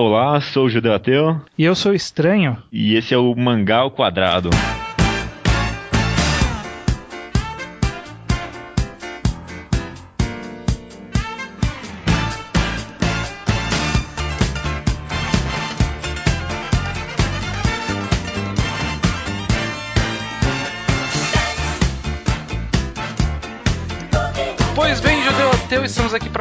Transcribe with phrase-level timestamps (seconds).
[0.00, 1.40] Olá, sou o Judeu Ateu.
[1.58, 2.56] E eu sou Estranho.
[2.70, 4.48] E esse é o Mangá ao Quadrado.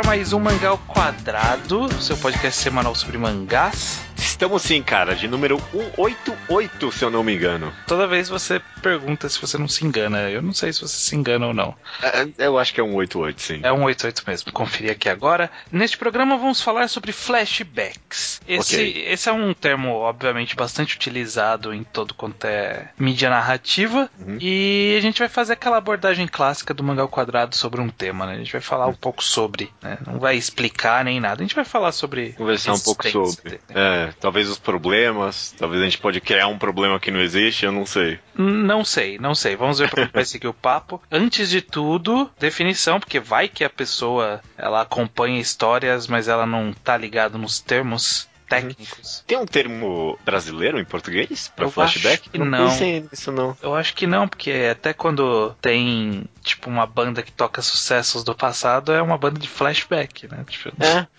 [0.08, 4.07] Mais um Mangá ao Quadrado, seu podcast semanal sobre mangás.
[4.38, 7.74] Estamos sim, cara, de número 188, se eu não me engano.
[7.88, 10.30] Toda vez você pergunta se você não se engana.
[10.30, 11.74] Eu não sei se você se engana ou não.
[12.04, 13.60] É, eu acho que é 188, sim.
[13.64, 14.54] É 188 mesmo.
[14.54, 15.50] Conferir aqui agora.
[15.72, 18.40] Neste programa vamos falar sobre flashbacks.
[18.48, 19.06] Esse, okay.
[19.08, 24.08] esse é um termo, obviamente, bastante utilizado em todo quanto é mídia narrativa.
[24.20, 24.38] Uhum.
[24.40, 28.28] E a gente vai fazer aquela abordagem clássica do mangá ao quadrado sobre um tema,
[28.28, 28.34] né?
[28.34, 29.98] A gente vai falar um pouco sobre, né?
[30.06, 31.42] Não vai explicar nem nada.
[31.42, 32.34] A gente vai falar sobre.
[32.34, 33.60] Conversar um pouco sobre.
[33.70, 37.72] É, talvez os problemas, talvez a gente pode criar um problema que não existe, eu
[37.72, 38.20] não sei.
[38.36, 39.56] Não sei, não sei.
[39.56, 41.02] Vamos ver para vai seguir o papo.
[41.10, 46.74] Antes de tudo, definição, porque vai que a pessoa ela acompanha histórias, mas ela não
[46.74, 49.24] tá ligado nos termos técnicos.
[49.26, 52.38] Tem um termo brasileiro em português para flashback?
[52.38, 52.46] Não.
[52.46, 52.70] não.
[52.70, 53.56] Pensei nisso não.
[53.62, 58.36] Eu acho que não, porque até quando tem tipo uma banda que toca sucessos do
[58.36, 60.44] passado é uma banda de flashback, né?
[60.50, 61.08] Tipo, é.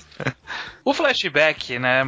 [0.84, 2.02] o flashback, né?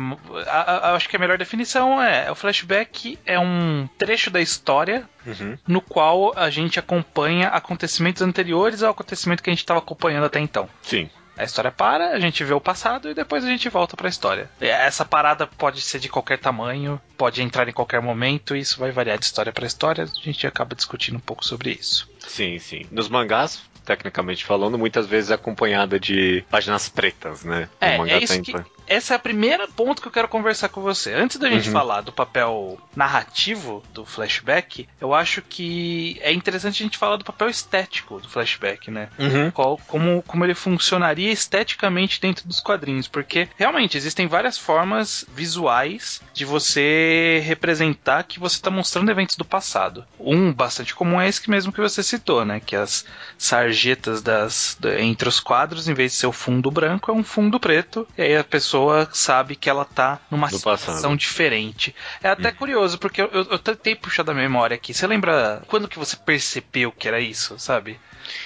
[0.46, 5.08] A, a, acho que a melhor definição é: o flashback é um trecho da história
[5.26, 5.56] uhum.
[5.66, 10.40] no qual a gente acompanha acontecimentos anteriores ao acontecimento que a gente estava acompanhando até
[10.40, 10.68] então.
[10.82, 11.08] Sim.
[11.40, 14.10] A história para, a gente vê o passado e depois a gente volta para a
[14.10, 14.50] história.
[14.60, 18.90] Essa parada pode ser de qualquer tamanho, pode entrar em qualquer momento, e isso vai
[18.90, 20.04] variar de história para história.
[20.04, 22.06] A gente acaba discutindo um pouco sobre isso.
[22.18, 22.86] Sim, sim.
[22.90, 27.68] Nos mangás, tecnicamente falando, muitas vezes acompanhada de páginas pretas, né?
[27.80, 28.54] É, é isso que,
[28.90, 31.14] essa é a primeira ponto que eu quero conversar com você.
[31.14, 31.72] Antes da gente uhum.
[31.72, 37.24] falar do papel narrativo do flashback, eu acho que é interessante a gente falar do
[37.24, 39.08] papel estético do flashback, né?
[39.16, 39.48] Uhum.
[39.52, 46.20] Qual, como, como ele funcionaria esteticamente dentro dos quadrinhos, porque realmente existem várias formas visuais
[46.34, 50.04] de você representar que você está mostrando eventos do passado.
[50.18, 52.58] Um bastante comum é esse mesmo que você citou, né?
[52.58, 53.04] Que as
[53.38, 57.60] sarjetas das, entre os quadros, em vez de ser o fundo branco, é um fundo
[57.60, 61.16] preto, e aí a pessoa pessoa sabe que ela tá numa Do situação passado.
[61.16, 61.94] diferente.
[62.22, 62.54] É até hum.
[62.54, 64.94] curioso, porque eu, eu, eu tentei puxar da memória aqui.
[64.94, 67.98] Você lembra quando que você percebeu que era isso, sabe?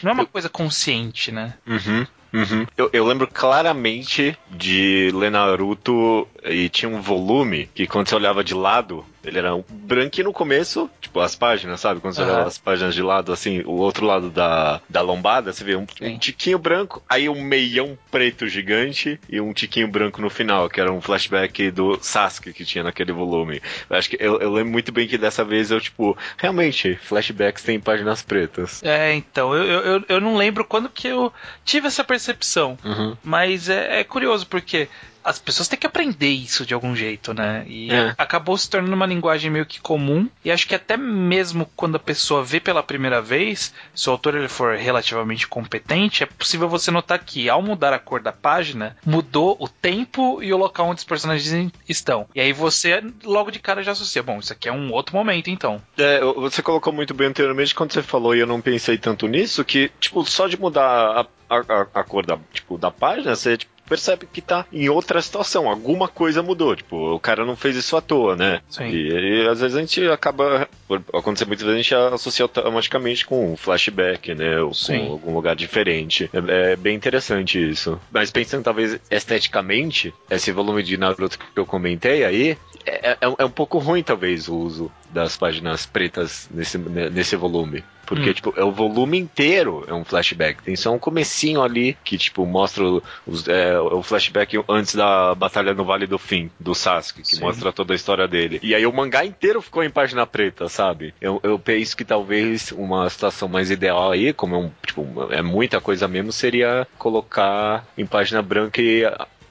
[0.02, 0.26] Não é uma eu...
[0.26, 1.54] coisa consciente, né?
[1.66, 2.06] Uhum.
[2.32, 2.66] Uhum.
[2.76, 8.42] Eu, eu, lembro claramente de ler Naruto e tinha um volume que quando você olhava
[8.42, 12.00] de lado, ele era um branquinho no começo, tipo as páginas, sabe?
[12.00, 12.28] Quando você uhum.
[12.28, 15.86] olhava as páginas de lado, assim, o outro lado da, da lombada, você vê um,
[16.00, 20.80] um, tiquinho branco, aí um meião preto gigante e um tiquinho branco no final, que
[20.80, 23.60] era um flashback do Sasuke que tinha naquele volume.
[23.88, 27.62] Eu acho que eu, eu lembro muito bem que dessa vez eu, tipo, realmente, flashbacks
[27.62, 28.82] têm páginas pretas.
[28.82, 31.32] É, então, eu, eu, eu não lembro quando que eu
[31.64, 33.16] tive essa percepção, uhum.
[33.22, 34.88] mas é, é curioso porque
[35.24, 37.64] as pessoas têm que aprender isso de algum jeito, né?
[37.66, 38.14] E é.
[38.18, 40.28] acabou se tornando uma linguagem meio que comum.
[40.44, 44.34] E acho que até mesmo quando a pessoa vê pela primeira vez, se o autor
[44.34, 48.96] ele for relativamente competente, é possível você notar que ao mudar a cor da página,
[49.04, 52.26] mudou o tempo e o local onde os personagens estão.
[52.34, 55.48] E aí você logo de cara já associa, bom, isso aqui é um outro momento,
[55.48, 55.80] então.
[55.96, 59.64] É, você colocou muito bem anteriormente quando você falou e eu não pensei tanto nisso,
[59.64, 63.56] que, tipo, só de mudar a a, a, a, cor da, tipo, da página, você
[63.56, 67.76] tipo, percebe que tá em outra situação, alguma coisa mudou, tipo, o cara não fez
[67.76, 68.60] isso à toa, né?
[68.68, 68.88] Sim.
[68.88, 73.26] E, e às vezes a gente acaba, por acontecer muitas vezes, a gente associa automaticamente
[73.26, 74.60] com um flashback, né?
[74.60, 75.06] Ou Sim.
[75.06, 76.30] com algum lugar diferente.
[76.32, 78.00] É, é, bem interessante isso.
[78.10, 83.44] Mas pensando talvez esteticamente, esse volume de Naruto que eu comentei aí, é, é, é
[83.44, 87.82] um pouco ruim talvez o uso das páginas pretas nesse, nesse volume.
[88.04, 88.32] Porque, hum.
[88.32, 90.62] tipo, é o volume inteiro é um flashback.
[90.62, 92.84] Tem só um comecinho ali que, tipo, mostra
[93.26, 97.40] os, é, o flashback antes da batalha no Vale do Fim, do Sasuke, que Sim.
[97.42, 98.60] mostra toda a história dele.
[98.62, 101.14] E aí o mangá inteiro ficou em página preta, sabe?
[101.20, 105.42] Eu, eu penso que talvez uma situação mais ideal aí, como é, um, tipo, é
[105.42, 109.04] muita coisa mesmo, seria colocar em página branca e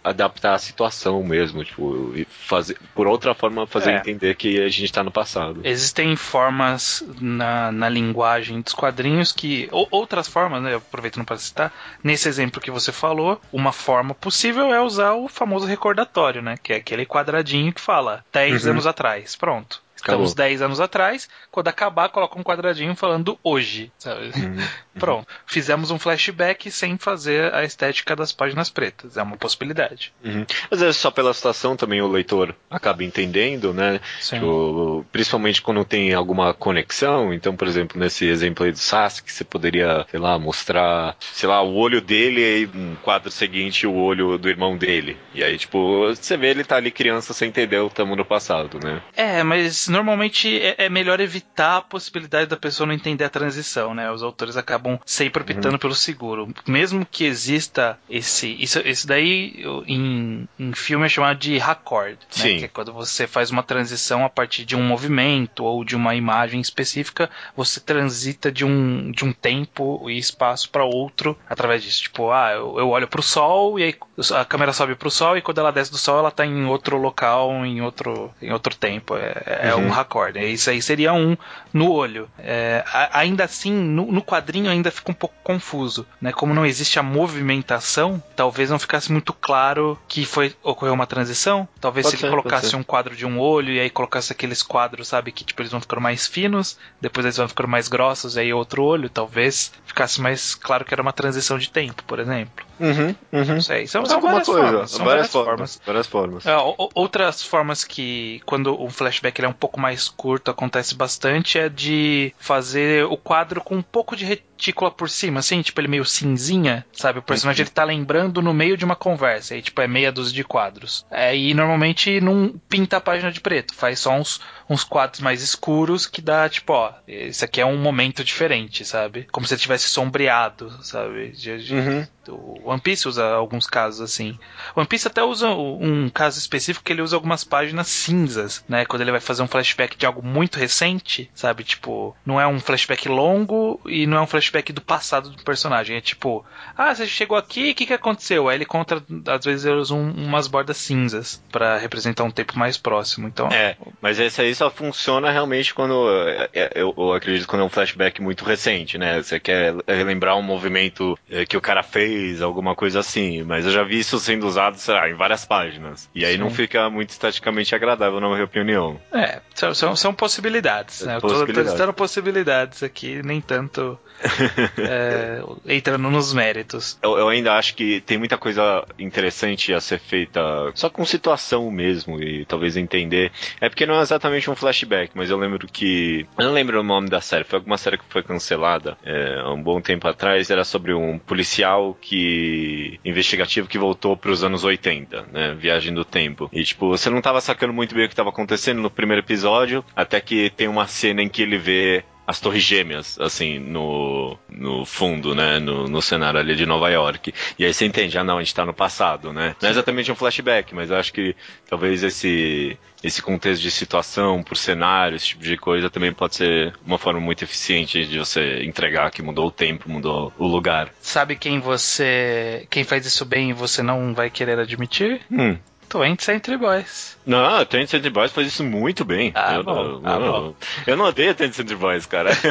[0.03, 3.97] adaptar a situação mesmo, tipo, fazer, por outra forma, fazer é.
[3.97, 5.61] entender que a gente está no passado.
[5.63, 9.67] Existem formas na, na linguagem dos quadrinhos que.
[9.71, 10.75] Ou, outras formas, né?
[10.75, 11.73] Aproveitando para citar,
[12.03, 16.55] nesse exemplo que você falou, uma forma possível é usar o famoso recordatório, né?
[16.61, 18.71] Que é aquele quadradinho que fala 10 uhum.
[18.71, 19.35] anos atrás.
[19.35, 20.49] Pronto Estamos Acabou.
[20.49, 24.31] 10 anos atrás, quando acabar, coloca um quadradinho falando hoje, sabe?
[24.43, 24.57] Uhum.
[24.99, 25.27] Pronto.
[25.47, 29.17] Fizemos um flashback sem fazer a estética das páginas pretas.
[29.17, 30.13] É uma possibilidade.
[30.23, 30.45] Uhum.
[30.69, 33.99] Às vezes só pela situação também o leitor acaba entendendo, né?
[34.21, 37.33] Tipo, principalmente quando tem alguma conexão.
[37.33, 41.61] Então, por exemplo, nesse exemplo aí do Sasuke, você poderia, sei lá, mostrar, sei lá,
[41.61, 45.17] o olho dele e um quadro seguinte o olho do irmão dele.
[45.33, 48.79] E aí, tipo, você vê ele tá ali criança sem entender o tamanho do passado,
[48.83, 49.01] né?
[49.15, 53.93] É, mas normalmente é, é melhor evitar a possibilidade da pessoa não entender a transição,
[53.93, 54.11] né?
[54.11, 56.49] Os autores acabam sempre optando pelo seguro.
[56.67, 58.55] Mesmo que exista esse.
[58.59, 62.13] Isso, isso daí em, em filme é chamado de raccord.
[62.13, 62.17] Né?
[62.29, 62.57] Sim.
[62.57, 66.15] Que é quando você faz uma transição a partir de um movimento ou de uma
[66.15, 72.03] imagem específica, você transita de um, de um tempo e espaço para outro através disso.
[72.03, 73.95] Tipo, ah, eu, eu olho pro sol e aí
[74.35, 76.97] a câmera sobe pro sol e quando ela desce do sol ela tá em outro
[76.97, 79.15] local, em outro, em outro tempo.
[79.15, 79.82] É, é Uhum.
[79.85, 80.37] Um raccord.
[80.37, 81.37] É Isso aí seria um
[81.73, 82.29] no olho.
[82.37, 86.31] É, ainda assim, no, no quadrinho ainda fica um pouco confuso, né?
[86.31, 91.67] Como não existe a movimentação, talvez não ficasse muito claro que foi ocorreu uma transição.
[91.79, 94.31] Talvez Pode se ele ser, pode colocasse um quadro de um olho e aí colocasse
[94.31, 97.87] aqueles quadros, sabe, que tipo eles vão ficando mais finos, depois eles vão ficando mais
[97.87, 102.03] grossos e aí outro olho, talvez ficasse mais claro que era uma transição de tempo,
[102.03, 102.65] por exemplo.
[102.79, 103.45] Uhum, uhum.
[103.45, 103.87] Não sei.
[103.87, 104.91] São, são várias coisa, formas.
[104.91, 105.81] São várias, várias formas, formas.
[105.85, 106.45] Várias formas.
[106.45, 106.55] É,
[106.95, 111.69] outras formas que, quando um flashback ele é um pouco mais curto, acontece bastante, é
[111.69, 114.25] de fazer o quadro com um pouco de
[114.63, 117.19] retícula por cima, assim, tipo, ele meio cinzinha, sabe?
[117.19, 120.33] O personagem ele tá lembrando no meio de uma conversa, aí, tipo, é meia dúzia
[120.33, 121.05] de quadros.
[121.11, 124.39] É, e normalmente não pinta a página de preto, faz só uns,
[124.69, 129.27] uns quadros mais escuros que dá, tipo, ó, esse aqui é um momento diferente, sabe?
[129.31, 131.29] Como se ele tivesse sombreado, sabe?
[131.31, 132.07] De- de- Uhum.
[132.29, 134.37] o One Piece usa alguns casos assim.
[134.75, 138.85] O One Piece até usa um caso específico que ele usa algumas páginas cinzas, né?
[138.85, 141.63] Quando ele vai fazer um flashback de algo muito recente, sabe?
[141.65, 145.97] Tipo, não é um flashback longo e não é um flashback do passado do personagem.
[145.97, 146.45] É tipo,
[146.77, 148.47] ah, você chegou aqui, o que, que aconteceu?
[148.49, 152.57] Aí ele conta, às vezes ele usa um- umas bordas cinzas pra representar um tempo
[152.59, 153.27] mais próximo.
[153.27, 156.07] Então, É, mas esse aí só funciona realmente quando.
[156.27, 159.21] é, é, Eu, eu acredito quando é um flashback muito recente, né?
[159.21, 163.43] Você quer relembrar um movimento é, que o cara fez, alguma coisa assim.
[163.43, 166.09] Mas eu já vi isso sendo usado, sei lá, em várias páginas.
[166.13, 166.39] E aí Sim.
[166.39, 168.99] não fica muito esteticamente agradável, na minha opinião.
[169.11, 169.39] É,
[169.73, 171.15] são, são, possibilidades, né?
[171.15, 171.95] Eu tô, tô Possibilidades.
[171.95, 173.97] possibilidades aqui, nem tanto
[174.77, 176.97] é, entrando nos méritos.
[177.01, 180.41] Eu, eu ainda acho que tem muita coisa interessante a ser feita
[180.75, 183.31] só com situação mesmo e talvez entender.
[183.59, 186.25] É porque não é exatamente um flashback, mas eu lembro que.
[186.37, 189.51] Eu não lembro o nome da série, foi alguma série que foi cancelada é, há
[189.51, 190.49] um bom tempo atrás.
[190.49, 192.99] Era sobre um policial que.
[193.03, 195.55] investigativo que voltou para os anos 80, né?
[195.55, 196.49] Viagem do tempo.
[196.51, 199.83] E tipo, você não tava sacando muito bem o que tava acontecendo no primeiro episódio,
[199.95, 204.85] até que tem uma cena em que ele vê as torres gêmeas, assim, no, no
[204.85, 207.33] fundo, né, no, no cenário ali de Nova York.
[207.59, 209.55] E aí você entende, ah não, a gente tá no passado, né?
[209.61, 211.35] Não é exatamente um flashback, mas eu acho que
[211.69, 216.73] talvez esse, esse contexto de situação, por cenário, esse tipo de coisa, também pode ser
[216.85, 220.89] uma forma muito eficiente de você entregar que mudou o tempo, mudou o lugar.
[221.01, 222.65] Sabe quem você.
[222.69, 225.21] quem faz isso bem e você não vai querer admitir?
[225.29, 225.57] Hum.
[225.93, 227.15] Twenty Century Boys.
[227.25, 229.31] Não, Twenty Century Boys faz isso muito bem.
[229.35, 230.55] Ah, eu, bom, eu, ah, eu, bom.
[230.87, 232.31] eu não odeio Twenty Century Boys, cara.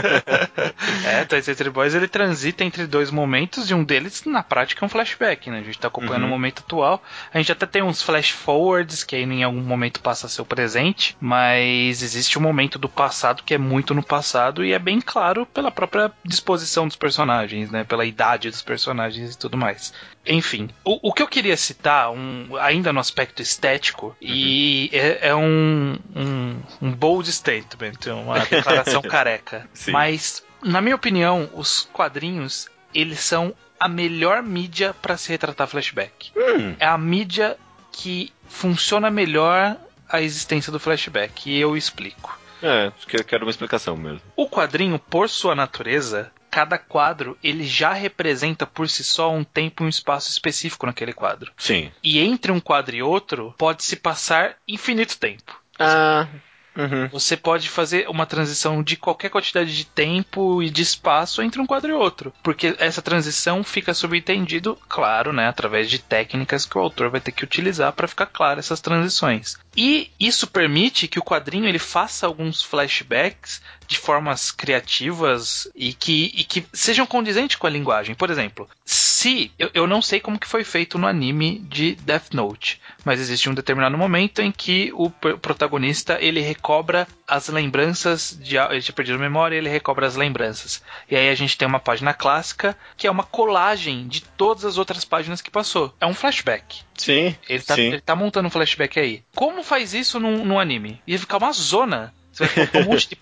[1.05, 4.87] É, Twenty Century Boys ele transita entre dois momentos e um deles, na prática, é
[4.87, 5.59] um flashback, né?
[5.59, 6.29] A gente tá acompanhando Uhum.
[6.29, 7.03] o momento atual.
[7.33, 10.43] A gente até tem uns flash forwards, que aí em algum momento passa a ser
[10.43, 14.79] o presente, mas existe um momento do passado que é muito no passado e é
[14.79, 17.85] bem claro pela própria disposição dos personagens, né?
[17.85, 19.93] Pela idade dos personagens e tudo mais.
[20.27, 25.35] Enfim, o, o que eu queria citar, um, ainda no aspecto estético, e é, é
[25.35, 29.69] um, um, um bold statement, uma declaração careca.
[29.73, 29.93] Sim.
[29.93, 36.33] Mas, na minha opinião, os quadrinhos, eles são a melhor mídia para se retratar flashback.
[36.37, 36.75] Hum.
[36.79, 37.57] É a mídia
[37.91, 39.77] que funciona melhor
[40.09, 42.39] a existência do flashback, e eu explico.
[42.63, 44.21] É, acho que eu quero uma explicação mesmo.
[44.37, 49.83] O quadrinho, por sua natureza, cada quadro ele já representa por si só um tempo
[49.83, 51.51] e um espaço específico naquele quadro.
[51.57, 51.91] Sim.
[52.03, 55.59] E entre um quadro e outro pode se passar infinito tempo.
[55.79, 56.29] Ah.
[56.77, 57.09] Uhum.
[57.09, 61.67] Você pode fazer uma transição de qualquer quantidade de tempo e de espaço entre um
[61.67, 62.33] quadro e outro.
[62.43, 67.33] Porque essa transição fica subentendido, claro, né, através de técnicas que o autor vai ter
[67.33, 69.59] que utilizar para ficar claro essas transições.
[69.77, 73.61] E isso permite que o quadrinho ele faça alguns flashbacks
[73.93, 78.15] de formas criativas e que, e que sejam condizentes com a linguagem.
[78.15, 82.33] Por exemplo, se eu, eu não sei como que foi feito no anime de Death
[82.33, 88.57] Note, mas existe um determinado momento em que o protagonista ele recobra as lembranças de
[88.57, 90.83] ele tinha perdido a memória, ele recobra as lembranças.
[91.11, 94.79] E aí a gente tem uma página clássica que é uma colagem de todas as
[94.79, 95.95] outras páginas que passou.
[96.01, 96.81] É um flashback.
[96.97, 97.37] Sim.
[97.49, 97.83] Ele tá, sim.
[97.89, 99.23] Ele tá montando um flashback aí.
[99.35, 101.01] Como faz isso no, anime?
[101.07, 102.15] Ia ficar uma zona.
[102.33, 103.19] Você vai colocar um monte de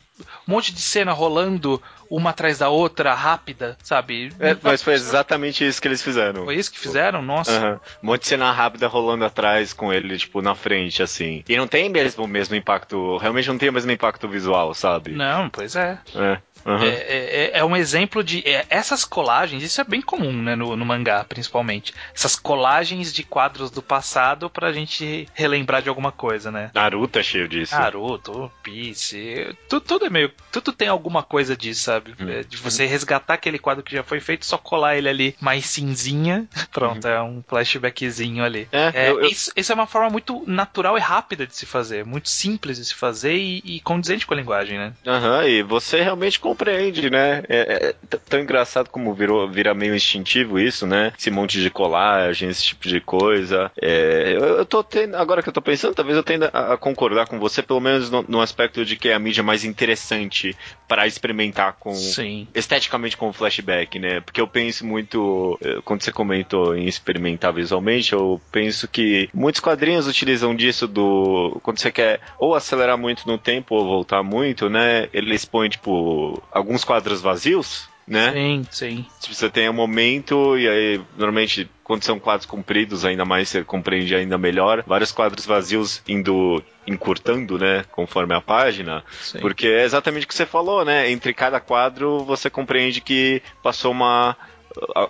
[0.47, 4.33] monte de cena rolando uma atrás da outra, rápida, sabe?
[4.40, 6.45] É, mas foi exatamente isso que eles fizeram.
[6.45, 7.23] Foi isso que fizeram?
[7.23, 7.52] Nossa.
[7.52, 7.81] Uhum.
[8.02, 11.45] Um monte de cena rápida rolando atrás com ele, tipo, na frente, assim.
[11.49, 15.12] E não tem mesmo o mesmo impacto, realmente não tem o mesmo impacto visual, sabe?
[15.12, 15.99] Não, pois é.
[16.17, 16.38] É.
[16.64, 16.83] Uhum.
[16.83, 18.47] É, é, é, um exemplo de.
[18.47, 21.95] É, essas colagens, isso é bem comum, né, no, no, mangá, principalmente.
[22.14, 26.71] Essas colagens de quadros do passado pra gente relembrar de alguma coisa, né?
[26.75, 27.75] Naruto é cheio disso.
[27.75, 29.57] Naruto, Piece.
[29.69, 30.33] Tudo, tudo é meio.
[30.52, 32.00] Tudo tem alguma coisa disso, sabe?
[32.19, 32.42] Hum.
[32.49, 36.47] De você resgatar aquele quadro que já foi feito, só colar ele ali mais cinzinha.
[36.73, 37.11] Pronto, hum.
[37.11, 38.69] é um flashbackzinho ali.
[38.73, 39.26] É, eu, eu...
[39.28, 42.04] Isso, isso, é uma forma muito natural e rápida de se fazer.
[42.04, 44.92] Muito simples de se fazer e, e condizente com a linguagem, né?
[45.07, 47.42] Aham, uhum, e você realmente compreende, né?
[47.49, 51.12] É, é, tão engraçado como virou, vira meio instintivo isso, né?
[51.19, 53.71] Esse monte de colagem, esse tipo de coisa.
[53.80, 56.76] É, eu, eu tô tendo, agora que eu tô pensando, talvez eu tenha a, a
[56.76, 60.57] concordar com você, pelo menos no, no, aspecto de que é a mídia mais interessante
[60.88, 62.47] para experimentar com Sim.
[62.54, 64.20] esteticamente com flashback, né?
[64.20, 69.61] Porque eu penso muito, eh, quando você comentou em experimentar visualmente, eu penso que muitos
[69.61, 74.68] quadrinhos utilizam disso do quando você quer ou acelerar muito no tempo ou voltar muito,
[74.70, 75.09] né?
[75.12, 78.33] Eles põem tipo alguns quadros vazios, né?
[78.33, 79.07] Sim, sim.
[79.21, 83.62] Tipo, você tem um momento e aí normalmente quando são quadros compridos, ainda mais você
[83.62, 84.83] compreende ainda melhor.
[84.87, 89.38] Vários quadros vazios indo encurtando, né, conforme a página, Sim.
[89.38, 91.11] porque é exatamente o que você falou, né?
[91.11, 94.37] Entre cada quadro você compreende que passou uma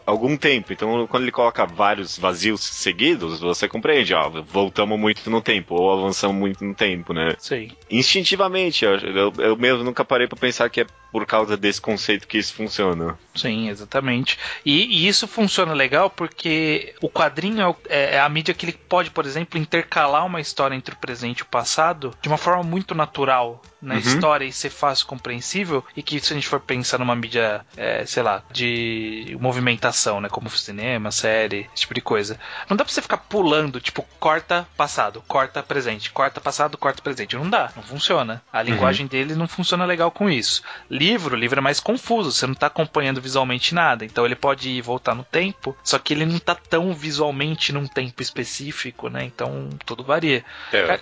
[0.07, 0.73] algum tempo.
[0.73, 5.93] Então, quando ele coloca vários vazios seguidos, você compreende, ó, voltamos muito no tempo, ou
[5.93, 7.35] avançamos muito no tempo, né?
[7.39, 7.71] Sim.
[7.91, 12.27] Instintivamente, eu, eu, eu mesmo nunca parei para pensar que é por causa desse conceito
[12.27, 13.19] que isso funciona.
[13.35, 14.39] Sim, exatamente.
[14.65, 19.11] E, e isso funciona legal porque o quadrinho é, é, a mídia que ele pode,
[19.11, 22.95] por exemplo, intercalar uma história entre o presente e o passado de uma forma muito
[22.95, 24.01] natural na uhum.
[24.01, 28.05] história e ser fácil compreensível e que se a gente for pensar numa mídia, é,
[28.05, 32.39] sei lá, de movimentação, né, como cinema, série, esse tipo de coisa,
[32.69, 37.37] não dá pra você ficar pulando, tipo, corta passado, corta presente, corta passado, corta presente,
[37.37, 38.43] não dá, não funciona.
[38.53, 39.11] A linguagem uhum.
[39.11, 40.63] dele não funciona legal com isso
[41.01, 44.05] livro, o livro é mais confuso, você não está acompanhando visualmente nada.
[44.05, 47.87] Então ele pode ir voltar no tempo, só que ele não está tão visualmente num
[47.87, 49.25] tempo específico, né?
[49.25, 50.45] Então tudo varia.
[50.73, 51.01] É.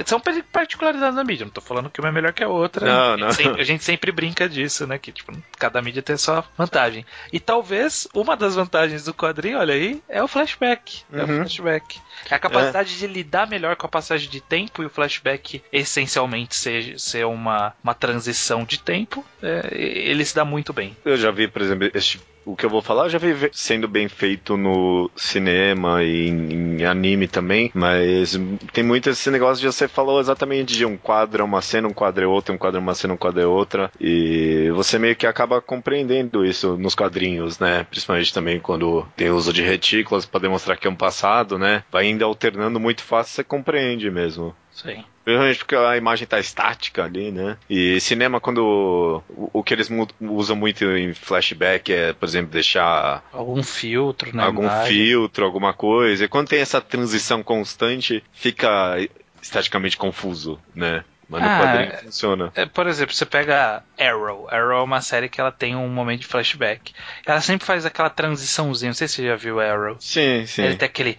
[0.00, 0.20] É, são
[0.52, 2.86] particularidades da mídia, não estou falando que uma é melhor que a outra.
[2.86, 3.28] Não, não.
[3.28, 4.98] A, gente sempre, a gente sempre brinca disso, né?
[4.98, 7.06] Que tipo, cada mídia tem sua vantagem.
[7.32, 11.02] E talvez uma das vantagens do quadrinho, olha aí, é o flashback.
[11.10, 11.18] Uhum.
[11.18, 11.36] É o uhum.
[11.38, 12.00] flashback.
[12.30, 12.98] É a capacidade é.
[12.98, 17.72] de lidar melhor com a passagem de tempo e o flashback essencialmente ser, ser uma,
[17.82, 20.96] uma transição de tempo, é, ele se dá muito bem.
[21.04, 22.18] Eu já vi, por exemplo, esse
[22.48, 26.78] o que eu vou falar eu já vi sendo bem feito no cinema e em,
[26.80, 28.40] em, anime também, mas
[28.72, 31.92] tem muito esse negócio de você falou exatamente de um quadro é uma cena, um
[31.92, 35.14] quadro é outra, um quadro é uma cena, um quadro é outra, e você meio
[35.14, 37.84] que acaba compreendendo isso nos quadrinhos, né?
[37.84, 41.84] Principalmente também quando tem uso de retículas para demonstrar que é um passado, né?
[41.92, 44.56] Vai ainda alternando muito fácil, você compreende mesmo.
[44.82, 45.04] Sim.
[45.24, 47.56] Principalmente porque a imagem tá estática ali, né?
[47.68, 49.22] E cinema, quando.
[49.28, 53.22] O, o que eles usam muito em flashback é, por exemplo, deixar.
[53.32, 54.42] Algum filtro, né?
[54.42, 54.92] Algum imagem.
[54.92, 56.24] filtro, alguma coisa.
[56.24, 58.96] E quando tem essa transição constante, fica
[59.42, 61.04] esteticamente confuso, né?
[61.28, 62.52] Mas no ah, quadrinho funciona.
[62.54, 64.48] É, por exemplo, você pega Arrow.
[64.50, 66.94] Arrow é uma série que ela tem um momento de flashback.
[67.26, 68.88] Ela sempre faz aquela transiçãozinha.
[68.88, 69.96] Não sei se você já viu Arrow.
[70.00, 70.62] Sim, sim.
[70.62, 71.18] Ele tem aquele.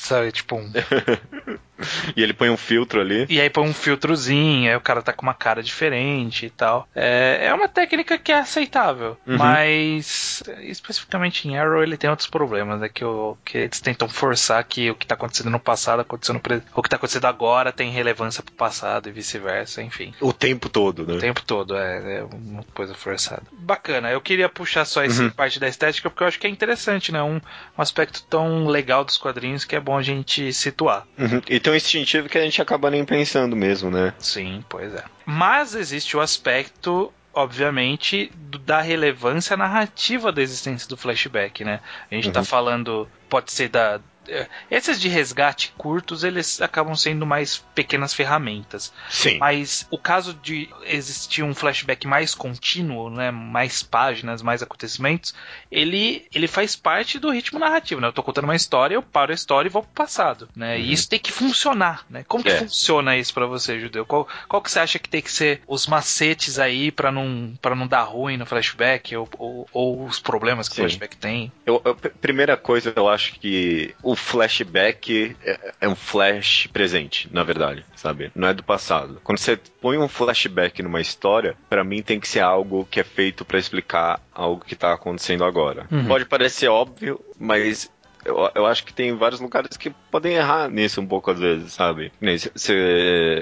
[0.00, 0.70] Sabe, tipo um.
[2.16, 3.26] e ele põe um filtro ali.
[3.28, 6.88] E aí põe um filtrozinho, aí o cara tá com uma cara diferente e tal.
[6.94, 9.36] É, é uma técnica que é aceitável, uhum.
[9.36, 14.62] mas especificamente em Arrow ele tem outros problemas, é que, o, que eles tentam forçar
[14.64, 16.62] que o que tá acontecendo no passado acontecendo no pre...
[16.74, 20.14] o que tá acontecendo agora tem relevância pro passado e vice-versa, enfim.
[20.20, 21.14] O tempo todo, né?
[21.14, 23.42] O tempo todo, é, é uma coisa forçada.
[23.52, 25.30] Bacana, eu queria puxar só essa uhum.
[25.30, 27.22] parte da estética porque eu acho que é interessante, né?
[27.22, 31.06] Um, um aspecto tão legal dos quadrinhos que é bom a gente situar.
[31.18, 31.40] Uhum.
[31.48, 34.12] E tão instintivo que a gente acaba nem pensando mesmo, né?
[34.18, 35.04] Sim, pois é.
[35.24, 38.28] Mas existe o aspecto obviamente,
[38.66, 41.78] da relevância narrativa da existência do flashback, né?
[42.10, 42.44] A gente tá uhum.
[42.44, 44.00] tá falando, pode ser da.
[44.30, 48.92] É, esses de resgate curtos, eles acabam sendo mais pequenas ferramentas.
[49.08, 49.38] Sim.
[49.38, 55.34] Mas o caso de existir um flashback mais contínuo, né, mais páginas, mais acontecimentos,
[55.70, 58.08] ele, ele faz parte do ritmo narrativo, né?
[58.08, 60.76] Eu tô contando uma história, eu paro a história e vou pro passado, né?
[60.76, 60.80] Uhum.
[60.82, 62.24] E isso tem que funcionar, né?
[62.26, 62.58] Como que É.
[62.58, 64.06] funciona isso pra você, Judeu?
[64.06, 67.74] Qual, qual que você acha que tem que ser os macetes aí pra não, pra
[67.74, 70.82] não dar ruim no flashback ou, ou, ou os problemas que Sim.
[70.82, 71.52] o flashback tem?
[71.66, 77.42] Eu, eu- primeira coisa, eu acho que o flashback é, é um flash presente, na
[77.42, 78.30] verdade, sabe?
[78.34, 79.20] Não é do passado.
[79.24, 83.04] Quando você põe um flashback numa história, pra mim tem que ser algo que é
[83.04, 85.86] feito pra explicar algo que tá acontecendo agora.
[85.90, 86.06] Uhum.
[86.06, 87.90] Pode parecer óbvio, mas
[88.24, 91.72] eu, eu acho que tem vários lugares que podem errar nisso um pouco às vezes,
[91.72, 92.12] sabe?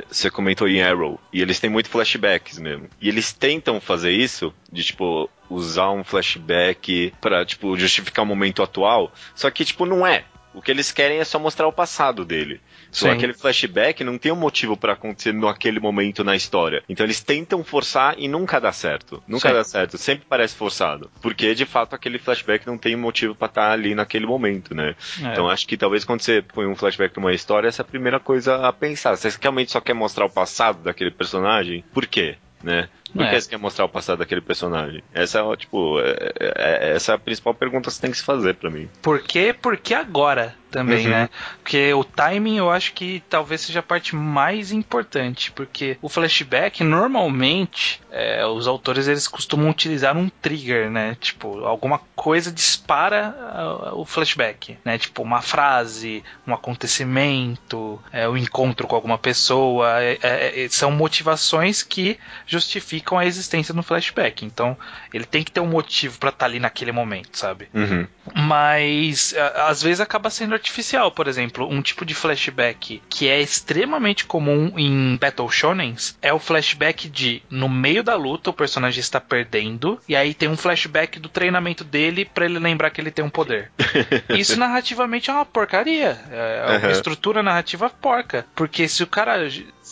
[0.08, 2.88] Você comentou em Arrow, e eles têm muito flashbacks mesmo.
[3.00, 8.62] E eles tentam fazer isso, de tipo, usar um flashback pra, tipo, justificar o momento
[8.62, 10.24] atual, só que, tipo, não é.
[10.58, 12.60] O que eles querem é só mostrar o passado dele.
[12.90, 13.12] Só Sim.
[13.12, 16.82] aquele flashback não tem um motivo pra acontecer naquele momento na história.
[16.88, 19.22] Então eles tentam forçar e nunca dá certo.
[19.28, 19.54] Nunca Sim.
[19.54, 19.96] dá certo.
[19.96, 21.08] Sempre parece forçado.
[21.22, 24.96] Porque de fato aquele flashback não tem motivo pra estar ali naquele momento, né?
[25.22, 25.32] É.
[25.32, 28.18] Então acho que talvez quando você põe um flashback numa história, essa é a primeira
[28.18, 29.16] coisa a pensar.
[29.16, 31.84] Você realmente só quer mostrar o passado daquele personagem?
[31.94, 32.36] Por quê?
[32.60, 32.88] Né?
[33.12, 33.30] Por É.
[33.30, 35.02] que você quer mostrar o passado daquele personagem?
[35.14, 38.22] Essa é, tipo, é- é- essa é a principal pergunta que você tem que se
[38.24, 38.88] fazer pra mim.
[39.02, 39.54] Por quê?
[39.60, 41.10] Porque agora também, Uhum.
[41.12, 41.30] né?
[41.62, 46.82] Porque o timing eu acho que talvez seja a parte mais importante, porque o flashback
[46.84, 51.16] normalmente é, os autores eles costumam utilizar um trigger, né?
[51.20, 54.98] Tipo alguma coisa dispara ah, o flashback, né?
[54.98, 60.90] Tipo uma frase, um acontecimento, é, o encontro com alguma pessoa, é, é, é, são
[60.90, 64.44] motivações que justificam a existência no flashback.
[64.44, 64.76] Então
[65.12, 67.68] ele tem que ter um motivo pra estar ali naquele momento, sabe?
[67.74, 68.06] Uhum.
[68.34, 69.34] Mas
[69.66, 74.72] às vezes acaba sendo artificial, por exemplo, um tipo de flashback que é extremamente comum
[74.76, 80.00] em Battle Shonens é o flashback de no meio da luta o personagem está perdendo
[80.08, 83.30] e aí tem um flashback do treinamento dele pra ele lembrar que ele tem um
[83.30, 83.70] poder.
[84.28, 86.90] Isso narrativamente é uma porcaria, é uma Uhum.
[86.90, 89.36] estrutura narrativa porca, porque se o cara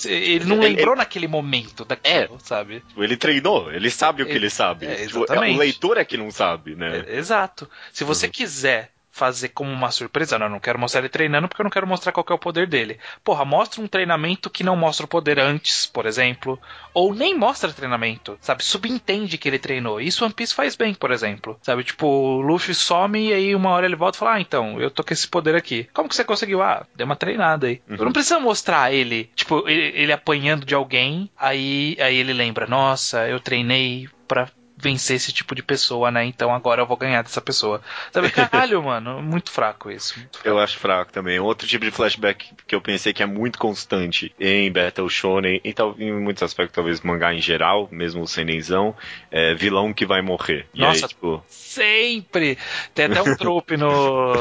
[0.04, 2.80] ele não Ele- lembrou naquele momento daquilo, sabe?
[2.88, 4.86] Tipo, Ele treinou, ele sabe o que É, ele sabe.
[4.86, 5.54] é, Tipo, exatamente.
[5.54, 7.04] o leitor é que não sabe, né?
[7.08, 7.68] É, exato.
[7.92, 11.62] Se você quiser fazer como uma surpresa, não, eu não quero mostrar ele treinando porque
[11.62, 12.98] eu não quero mostrar qual que é o poder dele.
[13.24, 16.60] Porra, mostra um treinamento que não mostra o poder antes, por exemplo,
[16.92, 18.62] ou nem mostra treinamento, sabe?
[18.62, 20.02] Subentende que ele treinou.
[20.02, 21.58] Isso One Piece faz bem, por exemplo.
[21.62, 24.78] Sabe, tipo, o Luffy some e aí uma hora ele volta e fala: "Ah, então,
[24.78, 25.88] eu tô com esse poder aqui.
[25.94, 26.60] Como que você conseguiu?
[26.60, 27.80] Ah, deu uma treinada aí".
[27.88, 27.96] Uhum.
[28.04, 33.26] Não precisa mostrar ele, tipo, ele, ele apanhando de alguém, aí aí ele lembra: "Nossa,
[33.26, 36.24] eu treinei pra vencer esse tipo de pessoa, né?
[36.24, 37.80] Então agora eu vou ganhar dessa pessoa.
[38.12, 40.18] Sabe, caralho, mano, muito fraco isso.
[40.18, 40.48] Muito fraco.
[40.48, 41.38] Eu acho fraco também.
[41.38, 45.72] Outro tipo de flashback que eu pensei que é muito constante em Battle Shonen, e
[45.72, 48.94] tal, em muitos aspectos, talvez mangá em geral, mesmo o Senenzão,
[49.30, 50.66] é vilão que vai morrer.
[50.74, 51.06] E Nossa.
[51.06, 52.56] aí, tipo, Sempre!
[52.94, 54.32] Tem até um trope no,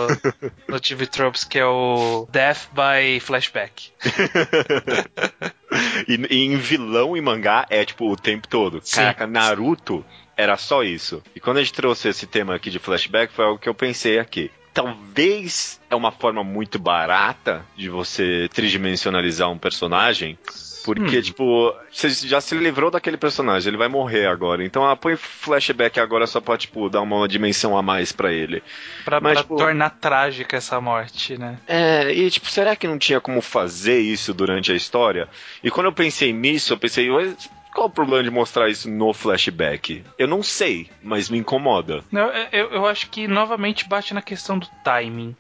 [0.68, 3.92] no TV Tropes que é o Death by Flashback.
[6.08, 8.80] e, e em vilão e mangá é tipo o tempo todo.
[8.84, 8.98] Sim.
[8.98, 10.06] Caraca, Naruto
[10.38, 11.22] era só isso.
[11.36, 14.20] E quando a gente trouxe esse tema aqui de flashback, foi algo que eu pensei
[14.20, 14.52] aqui.
[14.74, 20.38] Talvez é uma forma muito barata de você tridimensionalizar um personagem.
[20.86, 21.22] Porque, Hum.
[21.22, 24.64] tipo, você já se livrou daquele personagem, ele vai morrer agora.
[24.64, 28.62] Então, ah, põe flashback agora só pra, tipo, dar uma dimensão a mais pra ele.
[29.04, 31.58] Pra, Mas, pra tipo- tornar trágica essa morte, né?
[31.68, 35.28] É, e tipo, será que não tinha como fazer isso durante a história?
[35.64, 39.14] E quando eu pensei nisso, eu pensei, "Mas qual o problema de mostrar isso no
[39.14, 40.04] flashback?
[40.18, 42.04] Eu não sei, mas me incomoda.
[42.14, 42.20] Eu,
[42.52, 45.36] eu, eu acho que novamente bate na questão do timing,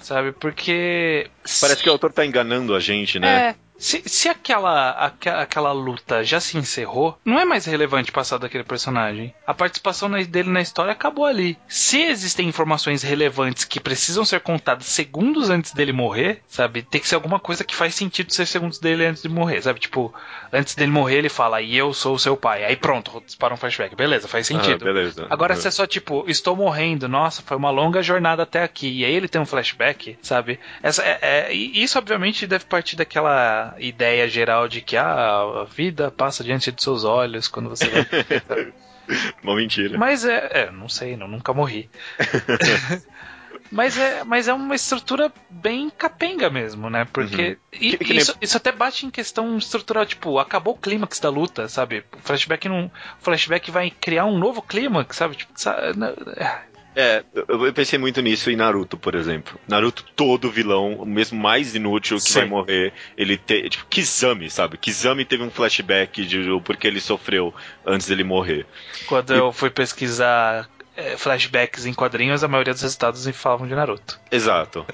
[0.00, 0.32] sabe?
[0.32, 1.28] Porque.
[1.60, 3.48] Parece que o autor tá enganando a gente, né?
[3.50, 3.63] É.
[3.76, 8.62] Se, se aquela, aque- aquela luta já se encerrou, não é mais relevante passar daquele
[8.64, 9.34] personagem.
[9.46, 11.58] A participação dele na história acabou ali.
[11.68, 16.82] Se existem informações relevantes que precisam ser contadas segundos antes dele morrer, sabe?
[16.82, 19.80] Tem que ser alguma coisa que faz sentido ser segundos dele antes de morrer, sabe?
[19.80, 20.14] Tipo,
[20.52, 22.64] antes dele morrer ele fala, e eu sou o seu pai.
[22.64, 23.96] Aí pronto, dispara um flashback.
[23.96, 24.82] Beleza, faz sentido.
[24.82, 25.26] Ah, beleza.
[25.28, 25.56] Agora, Ah.
[25.56, 29.12] se é só tipo, estou morrendo, nossa, foi uma longa jornada até aqui, e aí
[29.14, 30.60] ele tem um flashback, sabe?
[30.82, 36.10] Essa, é, é- isso, obviamente, deve partir daquela ideia geral de que ah, a vida
[36.10, 38.72] passa diante de seus olhos quando você vai.
[39.42, 39.98] Uma mentira.
[39.98, 41.90] mas é, é, não sei, não, nunca morri.
[43.72, 47.06] Mas é, mas é uma estrutura bem capenga mesmo, né?
[47.12, 47.58] Porque.
[47.72, 51.18] e- Que- que nem- isso, isso até bate em questão estrutural, tipo, acabou o clímax
[51.18, 52.04] da luta, sabe?
[52.14, 52.86] O flashback não.
[52.86, 52.90] O
[53.24, 55.34] flashback vai criar um novo clímax, sabe?
[55.36, 56.14] Tipo, sa- não-
[56.94, 59.58] é, É, eu pensei muito nisso em Naruto, por exemplo.
[59.68, 62.40] Naruto, todo vilão, o mesmo mais inútil que Sim.
[62.40, 63.68] vai morrer, ele tem.
[63.68, 64.78] Tipo, Kizami, sabe?
[64.78, 67.54] Kizami teve um flashback de porque ele sofreu
[67.84, 68.66] antes dele morrer.
[69.06, 69.38] Quando e...
[69.38, 70.68] eu fui pesquisar
[71.16, 74.20] flashbacks em quadrinhos, a maioria dos resultados falavam de Naruto.
[74.30, 74.86] Exato.